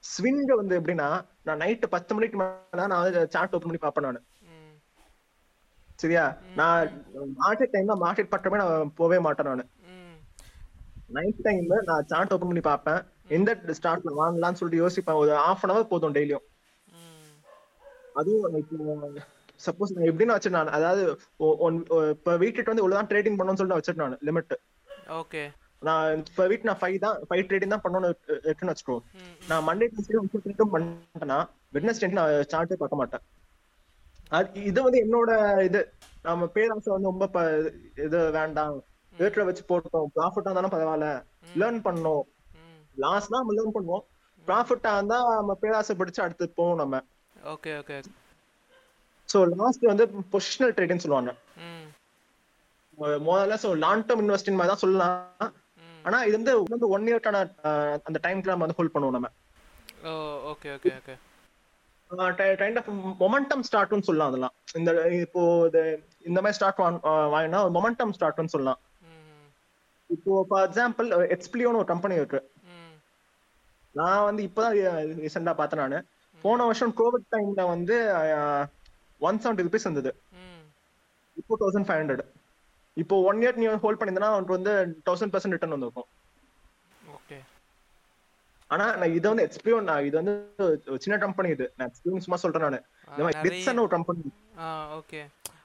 [0.04, 1.10] ஸ்விங் வந்து எப்படின்னா
[1.48, 4.28] நான் நைட்டு பத்து மணிக்கு மேல நான் வந்து சார்ட் ஓப்பன் பண்ணி பார்ப்பேன் நான்.
[6.02, 6.24] சரியா?
[6.60, 6.92] நான்
[7.42, 9.68] மார்க்கெட் டைம்ல மார்க்கெட் பக்கமே நான் போவே மாட்டேன் நான்.
[11.18, 13.02] நைட் டைம்ல நான் சார்ட் ஓப்பன் பண்ணி பார்ப்பேன்.
[13.32, 15.16] எந்த ஸ்டார்ட்ல வாங்கலாம்னு சொல்லிட்டு யோசிப்பேன்.
[15.16, 16.46] ஒரு ஹாஃப் அன் அவர் போதும் டெய்லியும்.
[18.14, 18.76] அதுவும் இப்போ
[19.66, 20.68] சப்போஸ் நான் எப்படின்னு வச்சிருந்தேன் நான்.
[20.68, 21.02] அதாவது
[22.10, 24.54] இப்ப வீட்டுக்கு வந்து இவ்வளவுதான் ட்ரேடிங் பண்ணணும்னு சொல்லிட்டு வச்சிருந்தேன் நான் லிமிட்
[25.08, 25.44] ஓகே
[25.80, 28.98] நான் இப்போ வீக் நான் ஃபைவ் தான் ஃபைவ் ட்ரேடிங் தான் பண்ணணும்னு இருக்கு- இருக்குன்னு வச்சுக்கோ.
[29.48, 31.38] நான் மண்டே ட்ரேடும் பண்ணிட்டேன்னா
[31.74, 33.22] வெட்னஸ்டே நான் சார்ட்டே பார்க்க மாட்டேன்.
[34.54, 35.32] இது வந்து என்னோட
[35.64, 35.94] இது.
[36.24, 37.52] நம்ம பேராசை வந்து ரொம்ப
[37.96, 38.84] இது வேண்டாம்.
[39.18, 40.06] ரேட்ல வச்சு போட்டோம்.
[40.16, 41.08] ப்ராஃபிட்டா இருந்தாலும் பரவாயில்ல.
[41.56, 42.22] லேர்ன் பண்ணோம்
[42.96, 44.04] ம் லாஸ்னா நம்ம லேர்ன் பண்ணுவோம்.
[44.48, 47.02] ப்ராஃபிட்டா இருந்தா நம்ம பேராசை பிடிச்சு அடுத்து போவோம் நம்ம.
[47.54, 47.98] ஓகே ஓகே
[49.30, 51.32] சோ லாஸ்ட் வந்து பொசிஷனல் ட்ரேடிங் சொல்லுவாங்க.
[53.28, 55.54] முதல்ல சோ லாங் டேர்ம் இன்வெஸ்டிங் மாதிரி தான் சொல்லலாம்.
[56.06, 57.40] ஆனா இது வந்து வந்து ஒன் இயர்க்கான
[58.08, 59.30] அந்த டைம்க்கு நம்ம வந்து ஹோல்ட் பண்ணுவோம் நம்ம.
[60.52, 61.16] Okay okay okay
[62.62, 62.90] kind of
[63.24, 64.56] momentum ஸ்டார்ட்னு சொல்லலாம் அதெல்லாம்.
[64.80, 64.92] இந்த
[65.26, 65.82] இப்போ இது
[66.30, 66.82] இந்த மாதிரி ஸ்டார்ட்
[67.34, 68.80] வாங்கினா மொமெண்டம் ஸ்டார்ட்னு சொல்லலாம்.
[70.16, 72.42] இப்போ ஃபார் எக்ஸாம்பிள் எக்ஸ்பிளியோன்னு ஒரு கம்பெனி இருக்கு.
[73.96, 74.76] நான் வந்து இப்பதான்
[75.24, 75.98] ரீசெண்டா பார்த்தேன் நானு.
[76.44, 77.96] போன வருஷம் கோவிட் டைம்ல வந்து
[79.22, 80.12] ஒன் செவன்டி ருபீஸ் இருந்தது.
[80.44, 80.64] ம்.
[81.38, 82.24] இப்போ தௌசண்ட் ஃபைவ் ஹண்ட்ரட்
[82.98, 84.72] இப்போ ஒன் இயர் நீ ஹோல்ட் பண்ணியிருந்தனா உனக்கு வந்து
[85.08, 86.08] தௌசண்ட் பர்சன்ட் ரிட்டர்ன் வந்திருக்கும்.
[87.18, 87.38] ஓகே.
[88.70, 90.34] ஆனா நான் இது வந்து எக்ஸ்பிளியோ நான் இது வந்து
[91.04, 91.66] சின்ன கம்பெனி இது.
[91.78, 92.80] நான் எக்ஸ்பிளியோ சும்மா சொல்றேன் நானு.
[93.12, 94.68] இந்த மாதிரி ஒரு கம்பெனி ஆ
[95.00, 95.22] ஓகே.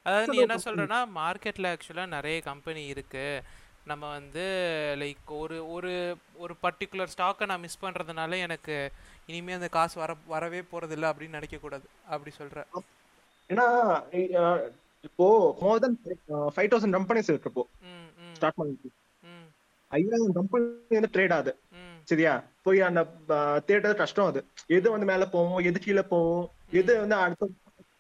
[0.07, 3.25] அதாவது நீ என்ன சொல்றேன்னா மார்க்கெட்ல ஆக்சுவலாக நிறைய கம்பெனி இருக்கு.
[3.87, 4.45] நம்ம வந்து
[4.99, 5.93] லைக் ஒரு ஒரு
[6.37, 8.77] ஒரு பர்டிகுலர் ஸ்டாக்கை நான் மிஸ் பண்றதுனால எனக்கு
[9.27, 11.87] இனிமே அந்த காசு வர வரவே போறதில்ல அப்படின்னு நினைக்க கூடாது.
[12.09, 12.65] அப்படி சொல்ற.
[13.51, 13.67] ஏன்னா
[15.03, 15.27] இப்போ
[15.61, 15.99] more than
[16.55, 17.65] five thousand companies இருக்கு இப்போ.
[17.83, 18.35] ம் ம்.
[18.35, 18.77] ஸ்டார்ட் பண்ணி
[19.23, 19.47] ம்.
[19.91, 21.53] ஐயாயிரம் கம்பெனி வந்து ட்ரேட் ஆகுது.
[22.05, 22.33] சரியா?
[22.63, 23.01] போய் அந்த
[23.67, 24.41] தேடுறது கஷ்டம் அது.
[24.67, 27.49] எது வந்து மேல போகும் எது கீழே போகும் எது வந்து அடுத்த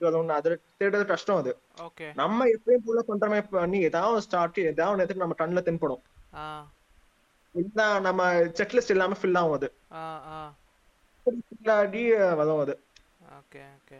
[0.01, 1.59] அது தேடுறது கஷ்டம் அது.
[1.81, 2.15] ஓகே.
[2.15, 6.03] நம்ம எப்பயும் போல பண்ற மாதிரி பண்ணி ஏதாவது ஸ்டார்ட் ஏதாவது எடுத்து நம்ம கண்ணில் தென்படும்.
[6.35, 6.71] ஆ.
[7.53, 9.73] இல்ல நம்ம செக்லிஸ்ட் இல்லாம ஃபில் ஆகும் அது.
[9.93, 10.55] ஆ ஆ.
[11.27, 12.03] இல்லாடி
[12.37, 12.81] வரும் அது.
[13.29, 13.99] Okay okay.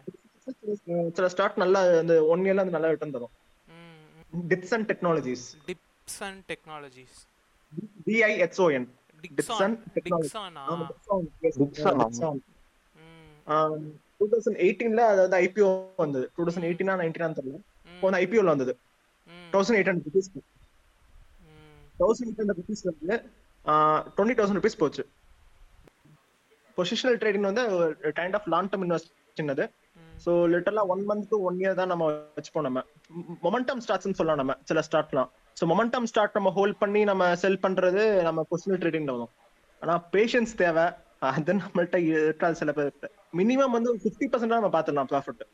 [1.13, 3.31] சில ஸ்டார்ட் நல்லா அந்த ஒன் இயர்ல அது நல்லா ரிட்டர்ன் தரும்.
[3.69, 7.17] ம் Dixon and technologies Dixon and technologies
[8.07, 8.89] D I H O N
[9.23, 9.73] Dixon,
[10.55, 10.87] ஆமா.
[13.47, 14.01] ம்.
[14.21, 15.71] டூ தௌசண்ட் எயிட்டீன்ல அதாவது ஐபிஓ
[16.05, 16.27] வந்தது.
[16.37, 17.59] டூ தௌசண்ட் எயிட்டீனா நைன்டீனா தெரியல
[17.95, 18.73] இப்போ வந்து ஐபிஓல வந்தது.
[19.55, 20.31] Thousand eight hundred rupees
[22.01, 23.17] thousand eight hundred rupees வந்து
[24.17, 25.05] டுவெண்ட்டி தௌசண்ட் ருபீஸ் போச்சு.
[26.79, 27.65] பொசிஷனல் ட்ரேடிங் வந்து
[28.19, 29.65] kind of long term investing அது.
[30.25, 32.05] So லிட்டரலா one month to one year தான் நம்ம
[32.37, 32.81] வச்சுப்போம் நம்ம.
[33.47, 38.03] மொமெண்டம் ஸ்டார்ட்ஸ்னு சொல்லலாம் நம்ம சில ஸ்டார்ட்லாம் ஸோ மொமெண்டம் ஸ்டார்ட் நம்ம ஹோல்ட் பண்ணி நம்ம செல் பண்றது
[38.29, 39.33] நம்ம பொசிஷனல் ட்ரேடிங்ல வரும்.
[39.83, 40.87] ஆனா பேஷன்ஸ் தேவை.
[41.29, 42.91] அது நம்மள்ட்ட இருக்காது சில பேர்
[43.39, 45.45] மினிமம் வந்து ஃபிஃப்டி பர்சன்ட் நம்ம பார்த்துடலாம் ப்ராஃபிட்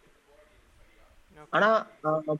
[1.56, 1.68] ஆனா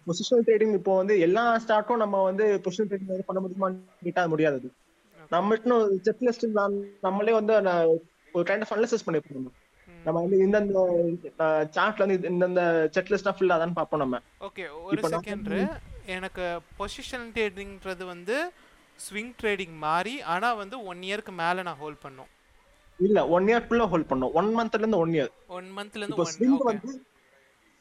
[0.09, 4.71] பொசிஷனல் ட்ரேடிங் இப்போ வந்து எல்லா ஸ்டாக்கும் நம்ம வந்து பொசிஷனல் ட்ரேடிங் பண்ண முடியுமான்னு கேட்டா முடியாது அது
[5.35, 6.47] நம்ம இன்னும் செக் லிஸ்ட்
[7.07, 7.55] நம்மளே வந்து
[8.35, 9.51] ஒரு கைண்ட் ஆஃப் அனலிசிஸ் பண்ணிருப்போம்
[10.07, 10.79] நம்ம வந்து இந்தந்த
[11.77, 12.63] சார்ட்ல வந்து இந்தந்த
[12.95, 14.21] செக் லிஸ்டா ஃபுல் ஆதான்னு பார்ப்போம் நம்ம.
[14.49, 15.51] ஓகே ஒரு செகண்ட்
[16.17, 16.45] எனக்கு
[16.79, 18.37] பொசிஷன் ட்ரேடிங்ன்றது வந்து
[18.99, 22.31] ஸ்விங் ட்ரேடிங் மாதிரி ஆனா வந்து ஒன் இயருக்கு மேல நான் ஹோல்ட் பண்ணும்.
[23.01, 24.33] இல்ல ஒன் இயர் ஃபுல்லா ஹோல்ட் பண்ணோம்.
[24.41, 26.93] ஒன் மந்த்ல இருந்து ஒன் இயர் ஒன் மந்த்ல இருந்து ஸ்விங் வந்து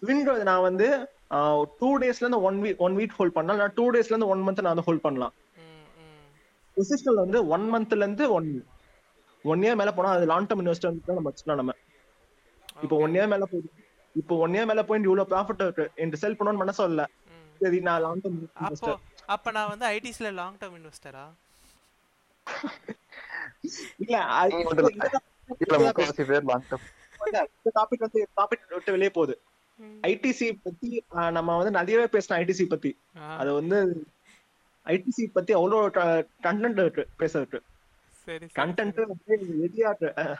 [0.01, 0.87] ஸ்விங் நான் வந்து
[1.81, 3.59] டூ டேஸ்ல இருந்து one week one week hold பண்ணலாம்.
[3.61, 5.33] நான் டூ டேஸ்ல இருந்து ஒன் மந்த் நான் வந்து ஹோல்ட் பண்ணலாம்.
[6.77, 8.49] பொசிஷனல் வந்து ஒன் மந்த்ல இருந்து ஒன்
[9.45, 11.73] ஒன் இயர் மேல போனா அது லாங் டர்ம் இன்வெஸ்டர் நம்ம வச்சுக்கலாம் நம்ம.
[12.85, 13.79] இப்போ ஒன் இயர் மேல போயிட்டு
[14.15, 15.85] இப்போ ஒன் இயர் மேல போயிட்டு இவ்வளவு ப்ராஃபிட் இருக்கு.
[16.03, 17.03] என்று செல் பண்ணணும்னு மனசு இல்ல.
[17.61, 18.99] சரி நான் லாங் டர்ம் அப்போ இன்வெஸ்டர்
[19.35, 21.25] அப்ப நான் வந்து ஐடிஸ்ல லாங் டர்ம் இன்வெஸ்டரா
[23.97, 24.17] இல்ல
[25.83, 26.87] முக்காவாசி பேர் லாங் டர்ம்
[27.27, 27.39] இந்த
[27.75, 29.35] டாபிக் வந்து டாபிக் விட்டு வெளியே போகுது.
[30.03, 30.89] ஐடிசி பத்தி
[31.31, 32.91] நம்ம வந்து நிறையவே பேசணும் ஐடிசி பத்தி.
[33.37, 33.77] அது வந்து
[34.85, 35.89] ஐடிசி பத்தி அவ்வளவு
[36.43, 37.59] கண்டென்ட் இருக்கு பேசுறதுக்கு.
[38.27, 38.55] சரி சரி.
[38.55, 38.99] கண்டென்ட்
[40.15, 40.37] அஹ்,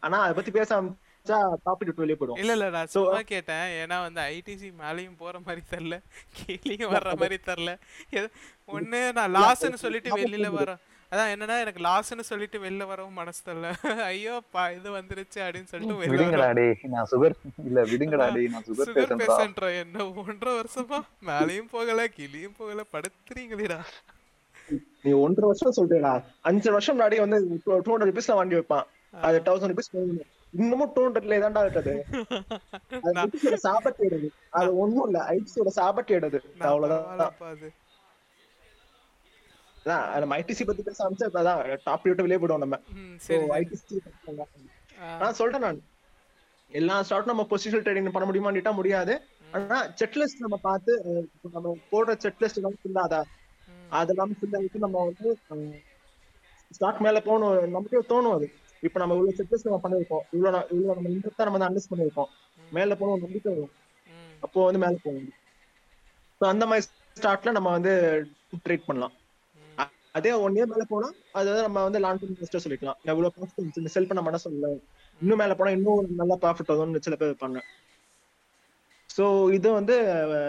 [0.00, 2.38] ஆனா அதை பத்தி பேச ஆரம்பிச்சா டாபிக் விட்டு வெளியே போயிடும்.
[2.38, 3.64] இல்ல இல்ல நான் So, சும்மா கேட்டேன்.
[3.80, 5.96] ஏன்னா வந்து ஐடிசி மேலேயும் போற மாதிரி தெரியல.
[6.38, 7.72] கீழேயும் வர்ற மாதிரி தெரியல.
[8.10, 8.28] ஏதோ
[8.68, 10.74] ஒண்ணு நான் லாஸ்ன்னு சொல்லிட்டு வெளியில வர
[11.14, 13.68] அதான் என்னன்னா எனக்கு லாஸ்ன்னு சொல்லிட்டு வெளில வரவும் மனசு தெரியல
[14.06, 17.34] ஐயோ பா இது வந்துருச்சு அப்படின்னு சொல்லிட்டு விடுங்கடா டேய் நான் சுகர்
[17.68, 20.98] இல்ல விடுங்கடா டேய் நான் சுகர் சுகர் பேஷண்டா என்ன ஒன்றரை வருஷமா?
[21.28, 23.78] மேலேயும் போகல கீழேயும் போகல படுத்துறீங்களேடா.
[25.04, 26.14] நீ ஒன்றரை வருஷம் சொல்றீங்களா
[26.50, 28.86] அஞ்சு வருஷம் முன்னாடி வந்து டூ ஹண்ட்ரட் ருபீஸ்ல வாங்கி வைப்பான்.
[29.28, 29.92] அது தௌசண்ட் ருபீஸ்
[30.52, 31.94] இன்னமும் டூ ஹண்ட்ரட்ல தான்டா இருக்குது.
[33.06, 36.40] அது சாபத்து எடுது அது ஒண்ணும் இல்ல ஐடிசியோட சாபத்து எடுது
[36.72, 37.34] அவ்வளவுதான்.
[39.86, 42.76] அதான் நம்ம ஐடிசி பத்தி பேச ஆரம்பிச்சா அதான் டாபிக் விட்டு வெளியே போயிடும் நம்ம.
[43.58, 43.96] ஐடிசி
[45.20, 45.80] நான் சொல்றேன் நான்.
[46.70, 49.14] எல்லா ஸ்டார்ட்டும் நம்ம பொசிஷனல் ட்ரேடிங் பண்ண முடியுமான்னு கேட்டா முடியாது
[49.52, 50.92] ஆனா செக்லிஸ்ட் நம்ம பார்த்து
[51.56, 53.20] நம்ம போடுற செக்லிஸ்ட் எல்லாம் ஃபில் ஆதா
[53.98, 55.28] அதெல்லாம் ஃபில் ஆகிட்டு நம்ம வந்து
[56.76, 58.46] ஸ்டாக் மேல போகணும் நமக்கே தோணும் அது.
[58.82, 62.30] இப்ப நம்ம இவ்வளவு செக்லிஸ்ட் நம்ம பண்ணிருக்கோம் இவ்வளவு இவ்வளவு நம்ம இன்ட்ரெஸ்டா நம்ம அனலிஸ் பண்ணிருக்கோம்
[62.72, 63.72] மேல போகணும் நம்பிக்கை வரும்.
[64.42, 65.36] அப்போ வந்து மேல போகணும்.
[66.40, 67.92] ஸோ அந்த மாதிரி ஸ்டார்ட்ல நம்ம வந்து
[68.66, 69.14] ட்ரேட் பண்ணலாம்.
[70.14, 74.10] அதே ஒன் இயர் மேல போனா அதாவது நம்ம வந்து லாங் டர்ம் இன்வெஸ்டர் சொல்லிக்கலாம் எவ்வளவு ப்ராஃபிட் செல்
[74.10, 74.68] பண்ண மாட்டேன் சொல்லல.
[75.20, 77.62] இன்னும் மேல போனா இன்னும் நல்லா நல்ல ப்ராஃபிட் வரும்னு சில பேர் பண்ண
[79.10, 79.24] சோ
[79.56, 79.96] இது வந்து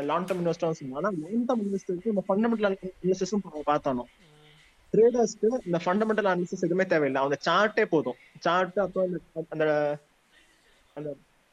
[0.10, 4.04] லாங் டர்ம் இன்வெஸ்டர்ஸ் ஆனா லாங் டர்ம் இன்வெஸ்டருக்கு நம்ம ஃபண்டமெண்டல் இன்வெஸ்டர்ஸும் பார்த்தோம்.
[4.94, 7.22] ட்ரேடர்ஸ்க்கு இந்த ஃபண்டமெண்டல் அனாலிசிஸ் எதுவுமே தேவையில்லை.
[7.26, 8.18] அந்த சார்ட்டே போதும்.
[8.46, 9.08] சார்ட் அப்புறம்
[9.54, 9.66] அந்த
[10.98, 11.10] அந்த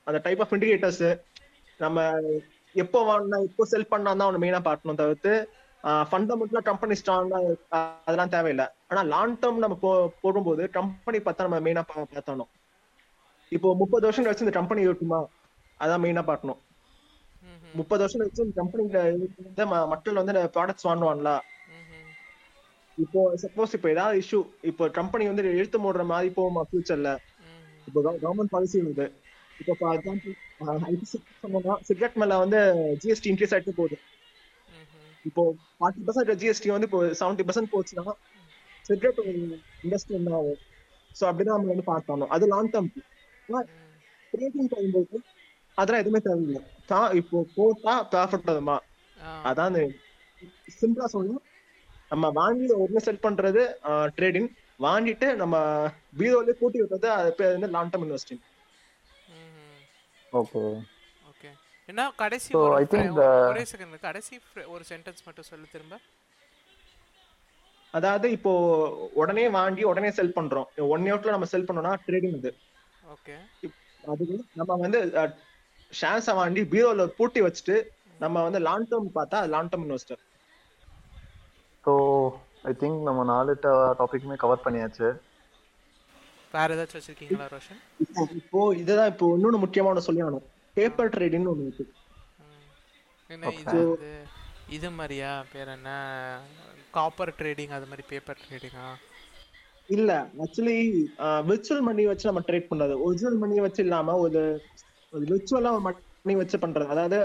[0.06, 1.04] அந்த டைப் ஆஃப் இண்டிகேட்டர்ஸ்
[1.80, 1.98] நம்ம
[2.74, 5.32] எப்போ வாங்கினா எப்போ செல் பண்ணா தான் அவனை மெயினா பார்க்கணும் தவிர்த்து
[6.08, 7.38] ஃபண்டமெண்டலா கம்பெனி ஸ்ட்ராங்கா
[7.76, 9.92] அதெல்லாம் தேவையில்லை ஆனா லாங் டேர்ம் நம்ம போ
[10.24, 12.50] போடும்போது கம்பெனி பார்த்தா நம்ம மெயினா பார்த்தோம்
[13.52, 15.18] இப்போ முப்பது வருஷம் கழிச்சு இந்த கம்பெனி இருக்குமா
[15.80, 16.60] அதான் மெயினா பார்க்கணும்.
[17.78, 21.34] முப்பது வருஷம் கழிச்சு இந்த கம்பெனில மக்கள் வந்து ப்ராடக்ட்ஸ் வாங்குவாங்களா.
[22.98, 24.40] இப்போ சப்போஸ் இப்போ ஏதாவது இஷ்யூ
[24.70, 27.10] இப்போ கம்பெனி வந்து எழுத்து மூடுற மாதிரி போகுமா ஃபியூச்சர்ல.
[27.88, 29.06] இப்போ கவர்மெண்ட் பாலிசி இருக்குது
[29.60, 30.34] இப்போ ஃபார் எக்ஸாம்பிள்
[31.90, 32.60] சிகரெட் மேல வந்து
[33.02, 33.96] ஜிஎஸ்டி இன்க்ரீஸ் ஆயிட்டு போகுது.
[35.28, 35.42] இப்போ
[35.78, 38.14] ஃபார்ட்டி பர்சன்ட் ஜிஎஸ்டி வந்து இப்போ செவன்டி பர்சன்ட் போச்சுன்னா
[38.88, 39.20] சிகரெட்
[39.84, 40.60] இண்டஸ்ட்ரி என்ன ஆகும்?
[41.18, 42.90] ஸோ அப்படிதான் நம்ம வந்து பார்த்தோம் அது லாங் டேர்ம்
[44.32, 45.16] ட்ரேடிங் போகும்போது
[45.78, 46.60] அதெல்லாம் எதுவுமே தேவையில்லை.
[46.90, 48.76] தான் இப்போ போட்டா ப்ராஃபிட் வருமா.
[49.50, 49.76] அதான்
[50.78, 51.44] சிம்பிளா சொல்லணும்.
[52.10, 53.62] நம்ம வாங்கி உடனே செல் பண்றது
[54.16, 54.48] ட்ரேடிங்
[54.86, 55.56] வாங்கிட்டு நம்ம
[56.18, 58.42] பீரோல கூட்டி வைக்கிறது அது பேர் வந்து லாங் டர்ம் இன்வெஸ்டிங்
[60.32, 60.60] ஓகே.
[61.92, 64.34] என்ன கடைசி So, ஒரு செகண்ட் கடைசி
[64.74, 65.94] ஒரு சென்டென்ஸ் மட்டும் சொல்லு திரும்ப.
[67.94, 68.52] அதாவது இப்போ
[69.20, 70.68] உடனே வாங்கி உடனே செல் பண்றோம்.
[70.94, 72.52] ஒன் இயர்ல நம்ம செல் பண்ணோம்னா ட்ரேடிங் இது.
[73.14, 73.34] ஓகே
[74.04, 75.00] அதுக்கு நம்ம வந்து
[75.92, 77.76] ஷேர்ஸை வாங்கி பீரோல பூட்டி வச்சுட்டு
[78.22, 80.20] நம்ம வந்து லாங் டேர்ம் பார்த்தா long term investor
[81.84, 81.92] so
[82.70, 83.52] I think நம்ம நாலு
[84.00, 85.08] டாபிக்குமே கவர் பண்ணியாச்சு.
[86.54, 87.78] வேற ஏதாச்சும் வச்சிருக்கீங்களா ரோஷன்?
[88.40, 90.46] இப்போ இதுதான் இப்போ இன்னொன்னு முக்கியமான சொல்லி ஆகணும்.
[90.76, 91.86] பேப்பர் ட்ரேடிங்னு ஒண்ணு இருக்கு.
[94.76, 95.30] இது மாதிரியா?
[95.52, 95.90] பேர் என்ன?
[96.96, 98.86] காப்பர் ட்ரேடிங் அது மாதிரி பேப்பர் ட்ரேடிங்கா
[99.94, 100.10] இல்ல
[100.42, 100.76] ஆக்சுவலி
[101.48, 102.94] விர்ச்சுவல் மணி வச்சு நம்ம ட்ரேட் பண்றது.
[103.06, 104.42] ஒரிஜினல் மணி வச்சு இல்லாம ஒரு
[105.12, 106.92] ஒரு விர்ச்சுவலா மணி வச்சு பண்றது.
[106.94, 107.18] அதாவது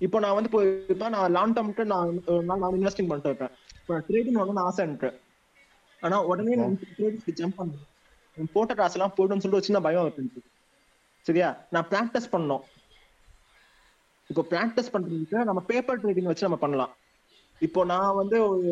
[0.00, 0.60] இப்போ நான் வந்து இப்போ
[0.94, 3.54] இப்போ நான் லாங் டேர்ம்க்கு நான் ஒரு நாள் நான் இன்வெஸ்டிங் பண்ணிட்டு இருக்கேன்.
[3.80, 5.10] இப்போ ட்ரேடிங் வந்து ஆசை எனக்கு.
[6.02, 7.86] ஆனா உடனே நான் ட்ரேடிங் ஜம்ப் பண்ணேன்
[8.36, 10.44] என் போட்ட காசெல்லாம் போயிடும்னு சொல்லிட்டு ஒரு சின்ன பயம் இருக்கு.
[11.26, 11.48] சரியா?
[11.74, 12.64] நான் பிராக்டிஸ் பண்ணோம்
[14.30, 16.92] இப்போ பிராக்டிஸ் பண்றதுக்கு நம்ம பேப்பர் ட்ரேடிங் வச்சு நம்ம பண்ணலாம்.
[17.66, 18.70] இப்போ நான் வந்து ஒரு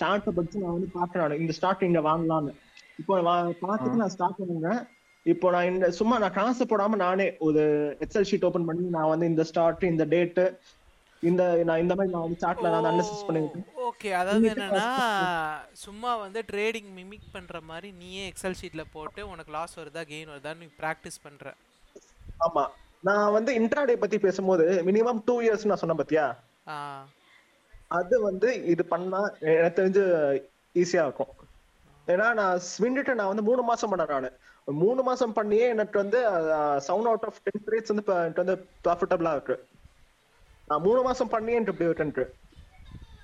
[0.00, 2.52] சார்ட்டை படிச்சு நான் வந்து பார்க்கறேன் இந்த ஸ்டாக் இங்க வாங்கலாம்னு.
[3.00, 3.14] இப்போ
[3.64, 4.80] பார்த்துட்டு நான் ஸ்டார்ட் வாங்குறேன்.
[5.32, 7.62] இப்போ நான் இந்த சும்மா நான் காசு போடாம நானே ஒரு
[8.04, 10.44] எக்ஸல் ஷீட் ஓபன் பண்ணி நான் வந்து இந்த ஸ்டார்ட் இந்த டேட்டு
[11.24, 14.88] இந்த நான் இந்த மாதிரி நான் சார்ட்ல நான் அனலிசிஸ் பண்ணிருக்கேன் ஓகே அதாவது என்னன்னா
[15.84, 20.52] சும்மா வந்து ட்ரேடிங் மிமிக் பண்ற மாதிரி நீயே எக்ஸல் ஷீட்ல போட்டு உனக்கு லாஸ் வருதா கெயின் வருதா
[20.62, 21.44] நீ ப்ராக்டிஸ் பண்ற.
[22.40, 22.64] ஆமா.
[23.04, 26.26] நான் வந்து இன்ட்ராடே பத்தி பேசும்போது மினிமம் டூ இயர்ஸ் நான் சொன்னேன் பாத்தியா?
[27.90, 29.20] அது வந்து இது பண்ணா
[29.52, 30.04] எனக்கு தெரிஞ்சு
[30.74, 31.32] ஈஸியா இருக்கும்.
[32.08, 34.30] ஏன்னா நான் ஸ்விண்டிட்ட நான் வந்து மூணு மாசம் பண்ணேன் நானு.
[34.68, 36.18] மூணு மாசம் பண்ணியே எனக்கு வந்து
[36.86, 38.56] seven out of ten trades வந்து இப்ப எனக்கு வந்து
[38.86, 39.56] ப்ராஃபிட்டபிளா இருக்கு.
[40.70, 42.24] மூணு மாசம் எனக்கு இப்படி இருக்கு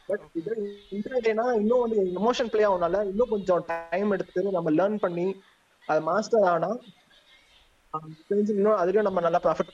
[0.08, 0.52] பட் இது
[0.96, 5.26] இன்டர்நெட்னா இன்னும் வந்து எமோஷன் பிளே ஆகுனால இன்னும் கொஞ்சம் டைம் எடுத்து நம்ம லேர்ன் பண்ணி
[5.88, 6.70] அது மாஸ்டர் ஆனா
[8.30, 9.72] தெரிஞ்சு இன்னும் அதுலயும் நம்ம நல்லா ப்ராஃபிட்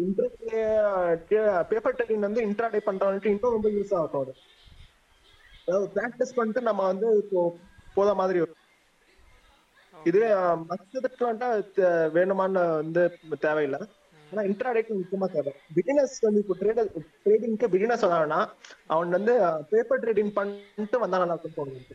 [0.00, 0.62] இன்ட்ரெஸ்ட்லயே
[1.70, 4.32] பேப்பர் ட்ரேடிங் வந்து இன்ட்ராடே பண்றவங்களுக்கு இன்னும் ரொம்ப யூஸ் ஆகும் அது.
[5.68, 7.40] அதாவது ப்ராக்டிஸ் பண்ணிட்டு நம்ம வந்து இப்போ
[7.96, 8.56] போத மாதிரி இருக்கும்.
[9.94, 10.20] இது
[10.70, 11.24] மற்றதுக்கு
[12.16, 13.02] வேணுமான்னு வந்து
[13.46, 13.80] தேவையில்லை.
[14.32, 15.52] ஆனா இன்ட்ராடேக்கு முக்கியமா தேவை.
[15.74, 16.88] பிகினர்ஸ் வந்து இப்போ ட்ரேடர்
[17.24, 18.48] ட்ரேடிங்க்கு பிகினர்ஸ் வந்தாங்கன்னா
[18.86, 21.94] அவன் வந்து பேப்பர் ட்ரேடிங் பண்ணிட்டு வந்தா நல்லா இருக்கும் தோணுது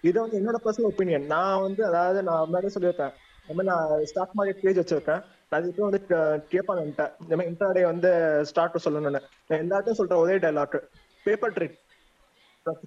[0.00, 3.12] இது வந்து என்னோட பர்சனல் ஒப்பீனியன் நான் வந்து அதாவது நான் முன்னாடியே சொல்லியிருக்கேன்
[3.48, 5.24] இந்த நான் ஸ்டாக் மார்க்கெட் பேஜ் வச்சிருக்கேன்.
[5.50, 7.12] நான் அதுக்கு வந்து கே- கேட்பான் என்கிட்ட.
[7.20, 9.22] இந்த மாதிரி இன்ட்ராடே வந்து ஸ்டார்ட் சொல்லணும்னு.
[9.48, 10.80] நான் எல்லாத்தையும் சொல்றேன் ஒரே டைலாக்
[11.24, 11.78] பேப்பர் ட்ரேட்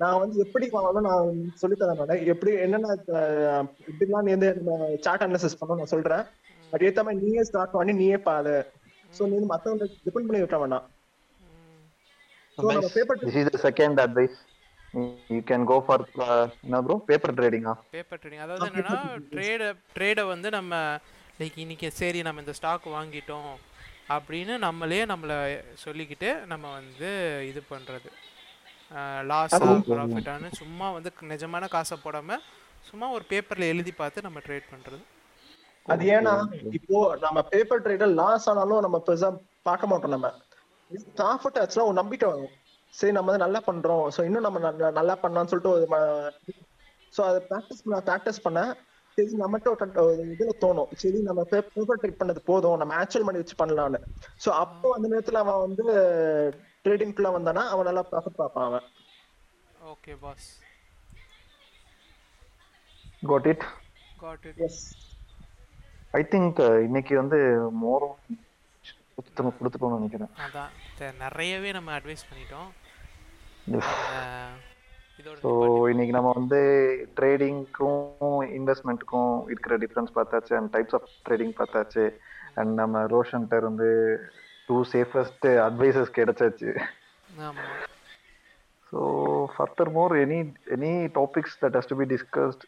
[0.00, 1.28] நான் வந்து எப்படி வாங்கணும் நான்
[1.62, 2.96] சொல்லித்தரேன் நான் எப்படி என்னென்ன
[4.26, 4.50] நீ வந்து
[5.06, 6.24] சார்ட் அனாலிசிஸ் பண்ணணும் நான் சொல்றேன்.
[6.72, 8.56] அது ஏத்த மாதிரி நீயே ஸ்டார்ட் பண்ணி நீயே பாரு
[9.10, 10.86] சோ நீ வந்து மத்தவங்க டிபெண்ட் பண்ணி விட்ட வேணாம்.
[12.58, 12.72] நம்ம
[13.40, 14.38] is the second advice
[15.34, 16.04] you can go for
[16.64, 18.96] என்ன ப்ரோ பேப்பர் ட்ரேடிங்கா பேப்பர் ட்ரேடிங் அதாவது என்னன்னா
[19.34, 20.74] ட்ரேடை ட்ரேடை வந்து நம்ம
[21.40, 23.50] லைக் இன்னைக்கு சரி நம்ம இந்த ஸ்டாக் வாங்கிட்டோம்
[24.16, 25.36] அப்படின்னு நம்மளே நம்மளை
[25.84, 27.10] சொல்லிக்கிட்டு நம்ம வந்து
[27.50, 28.10] இது பண்ணுறது
[29.30, 32.42] லாஸா ப்ராஃபிட்டானு சும்மா வந்து நிஜமான காசை போடாமல்
[32.80, 35.02] சும்மா ஒரு பேப்பரில் எழுதி பார்த்து நம்ம ட்ரேட் பண்ணுறது
[35.88, 36.32] அது ஏன்னா
[36.70, 39.28] இப்போ நம்ம பேப்பர் ட்ரேடர் லாஸ் ஆனாலும் நம்ம பெருசா
[39.62, 40.28] பார்க்க மாட்டோம் நம்ம.
[41.16, 42.54] ப்ராஃபிட் ஆச்சுன்னா ஒரு நம்பிக்கை வரும்
[42.94, 44.04] சரி நம்ம வந்து நல்லா பண்றோம்.
[44.16, 44.58] சோ இன்னும் நம்ம
[44.90, 45.92] நல்லா- பண்ணலாம்னு சொல்லிட்டு
[47.14, 48.60] சோ அதை ப்ராக்டிஸ் பண்ண ப்ராக்டிஸ் பண்ண
[49.18, 49.68] சரி நம்மகிட்ட
[50.02, 50.90] ஒரு இதுல தோணும்.
[50.94, 52.76] சரி நம்ம பேப்பர் ட்ரேட் பண்ணது போதும்.
[52.76, 54.00] நம்ம ஆக்சுவல் மணி வச்சு பண்ணலாம்னு.
[54.44, 55.84] சோ அப்போ அந்த நேரத்துல அவன் வந்து
[56.88, 58.86] ட்ரேடிங்க்குள்ள வந்தானா அவன் நல்லா ப்ராஃபிட் பார்ப்பான் அவன்.
[59.92, 60.48] Okay boss
[63.30, 63.64] got it
[64.22, 64.82] got it yes
[66.18, 67.38] I think இன்னைக்கு வந்து
[67.82, 68.14] மோரும்
[69.16, 70.32] கொடுத்து கொடுத்துட்டோம்னு நினைக்கிறேன்.
[70.44, 70.70] அதான்.
[71.22, 72.68] நிறையவே நம்ம அட்வைஸ் பண்ணிட்டோம்.
[75.42, 75.50] ஸோ
[75.92, 76.60] இன்னைக்கு நம்ம வந்து
[77.16, 82.04] ட்ரேடிங்க்கும் இன்வெஸ்ட்மெண்ட்டுக்கும் இருக்கிற டிஃப்ரென்ஸ் பார்த்தாச்சு அண்ட் டைப்ஸ் ஆஃப் ட்ரேடிங் பார்த்தாச்சு.
[82.60, 83.88] அண்ட் நம்ம ரோஷன்ட்ட இருந்து
[84.68, 86.72] டூ சேஃபஸ்ட் அட்வைசஸ் கிடைச்சாச்சு.
[88.90, 88.98] So
[89.96, 90.40] furthermore any
[90.76, 92.62] any topics that has to be discussed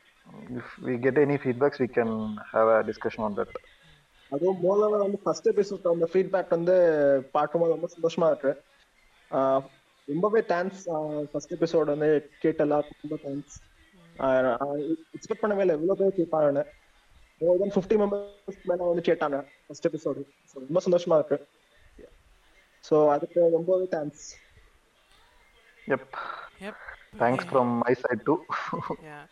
[0.58, 2.14] if we get any feedbacks we can
[2.52, 3.54] have a discussion on that
[4.32, 6.74] அதுவும் மோலவ வந்து first episode அந்த feedback வந்து
[7.36, 8.52] பார்க்கும்போது ரொம்ப சந்தோஷமா இருக்கு.
[10.08, 10.84] ரொம்பவே தேங்க்ஸ்
[11.30, 12.10] ஃபர்ஸ்ட் எபிசோட் வந்து
[12.42, 13.56] கேட்ட எல்லாருக்கும் ரொம்ப தேங்க்ஸ்
[15.16, 16.62] எக்ஸ்பெக்ட் பண்ணவே இல்லை இவ்வளோ பேர் கேட்பாங்கன்னு
[17.40, 19.36] மோர் தென் ஃபிஃப்டி மெம்பர்ஸ் மேலே வந்து கேட்டாங்க
[19.66, 20.22] ஃபர்ஸ்ட் எபிசோடு
[20.68, 21.38] ரொம்ப சந்தோஷமா இருக்கு.
[22.84, 24.26] ஸோ அதுக்கு ரொம்பவே தேங்க்ஸ்
[25.86, 26.08] எப்
[26.68, 26.82] எப்
[27.22, 28.36] thanks from my side to
[29.10, 29.24] yeah.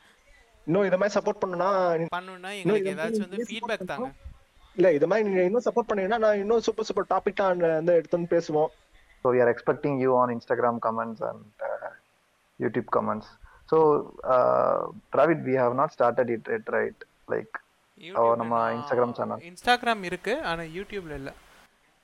[0.67, 1.71] இன்னும் இதை மாதிரி சப்போர்ட் பண்ணணும்னா
[2.17, 4.09] பண்ணணும்னா எங்களுக்கு ஏதாச்சும் வந்து ஃபீட்பேக் தாங்க
[4.77, 8.27] இல்ல இது மாதிரி நீங்க இன்னும் சப்போர்ட் பண்ணீங்கன்னா நான் இன்னும் சூப்பர் சூப்பர் டாபிக் தான் வந்து எடுத்து
[8.35, 8.71] பேசுவோம்
[9.25, 11.91] So we are expecting you on Instagram comments and uh,
[12.61, 13.27] YouTube comments.
[13.69, 13.79] So
[14.25, 16.99] uh, Dravid, we have not started it yet, right?
[17.29, 17.55] Like
[18.41, 19.39] நம்ம Instagram channel.
[19.49, 21.31] இன்ஸ்டாகிராம் இருக்கு ஆனா யூடியூப்ல இல்ல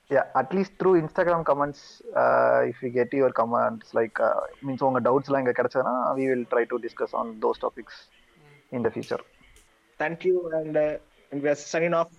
[0.09, 1.79] yeah, at least through Instagram comments,
[2.15, 4.33] uh, if we get your comments, like uh,
[4.67, 7.95] means உங்க doubts எல்லாம் இங்க கிடைச்சதுன்னா we will try to discuss on those topics
[8.71, 9.21] in the future.
[9.99, 10.77] Thank you and
[11.43, 12.11] we are signing off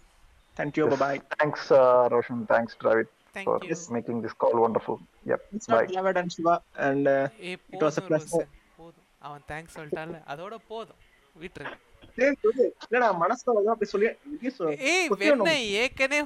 [0.56, 1.00] thank you Yes.
[1.04, 1.82] Bye Thanks, uh,
[2.14, 2.40] Roshan.
[2.52, 3.76] Thanks, Dravid, Thank for you.
[3.96, 4.96] making this call wonderful.
[5.30, 5.40] Yep.
[5.56, 5.80] It's Bye.
[5.80, 6.54] not David and Shiva
[6.86, 8.30] and uh, a It was a போதும் pleasure.
[8.36, 11.00] Roshan, போதும் அவன் thanks சொல்லிட்டான்ல அதோட போதும்
[11.44, 11.72] விட்டுரு
[15.58, 16.22] ஏற்கனவே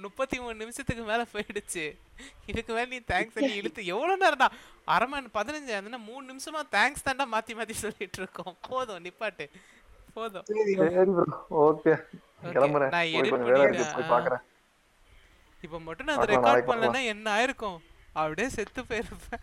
[0.00, 1.84] முப்பத்தி மூணு நிமிஷத்துக்கு மேல போயிடுச்சு.
[2.46, 4.48] இதுக்கு மேல நீ தேங்க்ஸ் சொல்லி இழுத்து எவ்வளவு நேரம்டா
[4.84, 8.56] அரை மணி பதினஞ்சு மூணு நிமிஷமா தேங்க்ஸ் தான்டா மாத்தி மாத்தி சொல்லிட்டு இருக்கோம்.
[8.68, 9.46] போதும் நிப்பாட்டு.
[10.14, 10.44] போதும்.
[11.68, 11.96] Okay.
[12.42, 14.38] கிளம்புறேன்.
[15.60, 17.78] இப்ப மட்டும் நான் ரெக்கார்ட் பண்ணலன்னா என்ன ஆயிருக்கும்?
[18.12, 19.42] அப்படியே செத்து போயிருப்பேன்.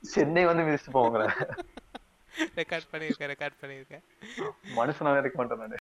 [0.00, 1.18] சென்னை வந்து மிதிச்சு போவாங்க
[2.60, 4.04] ரெக்கார்ட் பண்ணியிருக்கேன் ரெக்கார்ட் பண்ணியிருக்கேன்
[4.78, 5.78] மனுஷனாவே இருக்க மாட்டேன் நானு.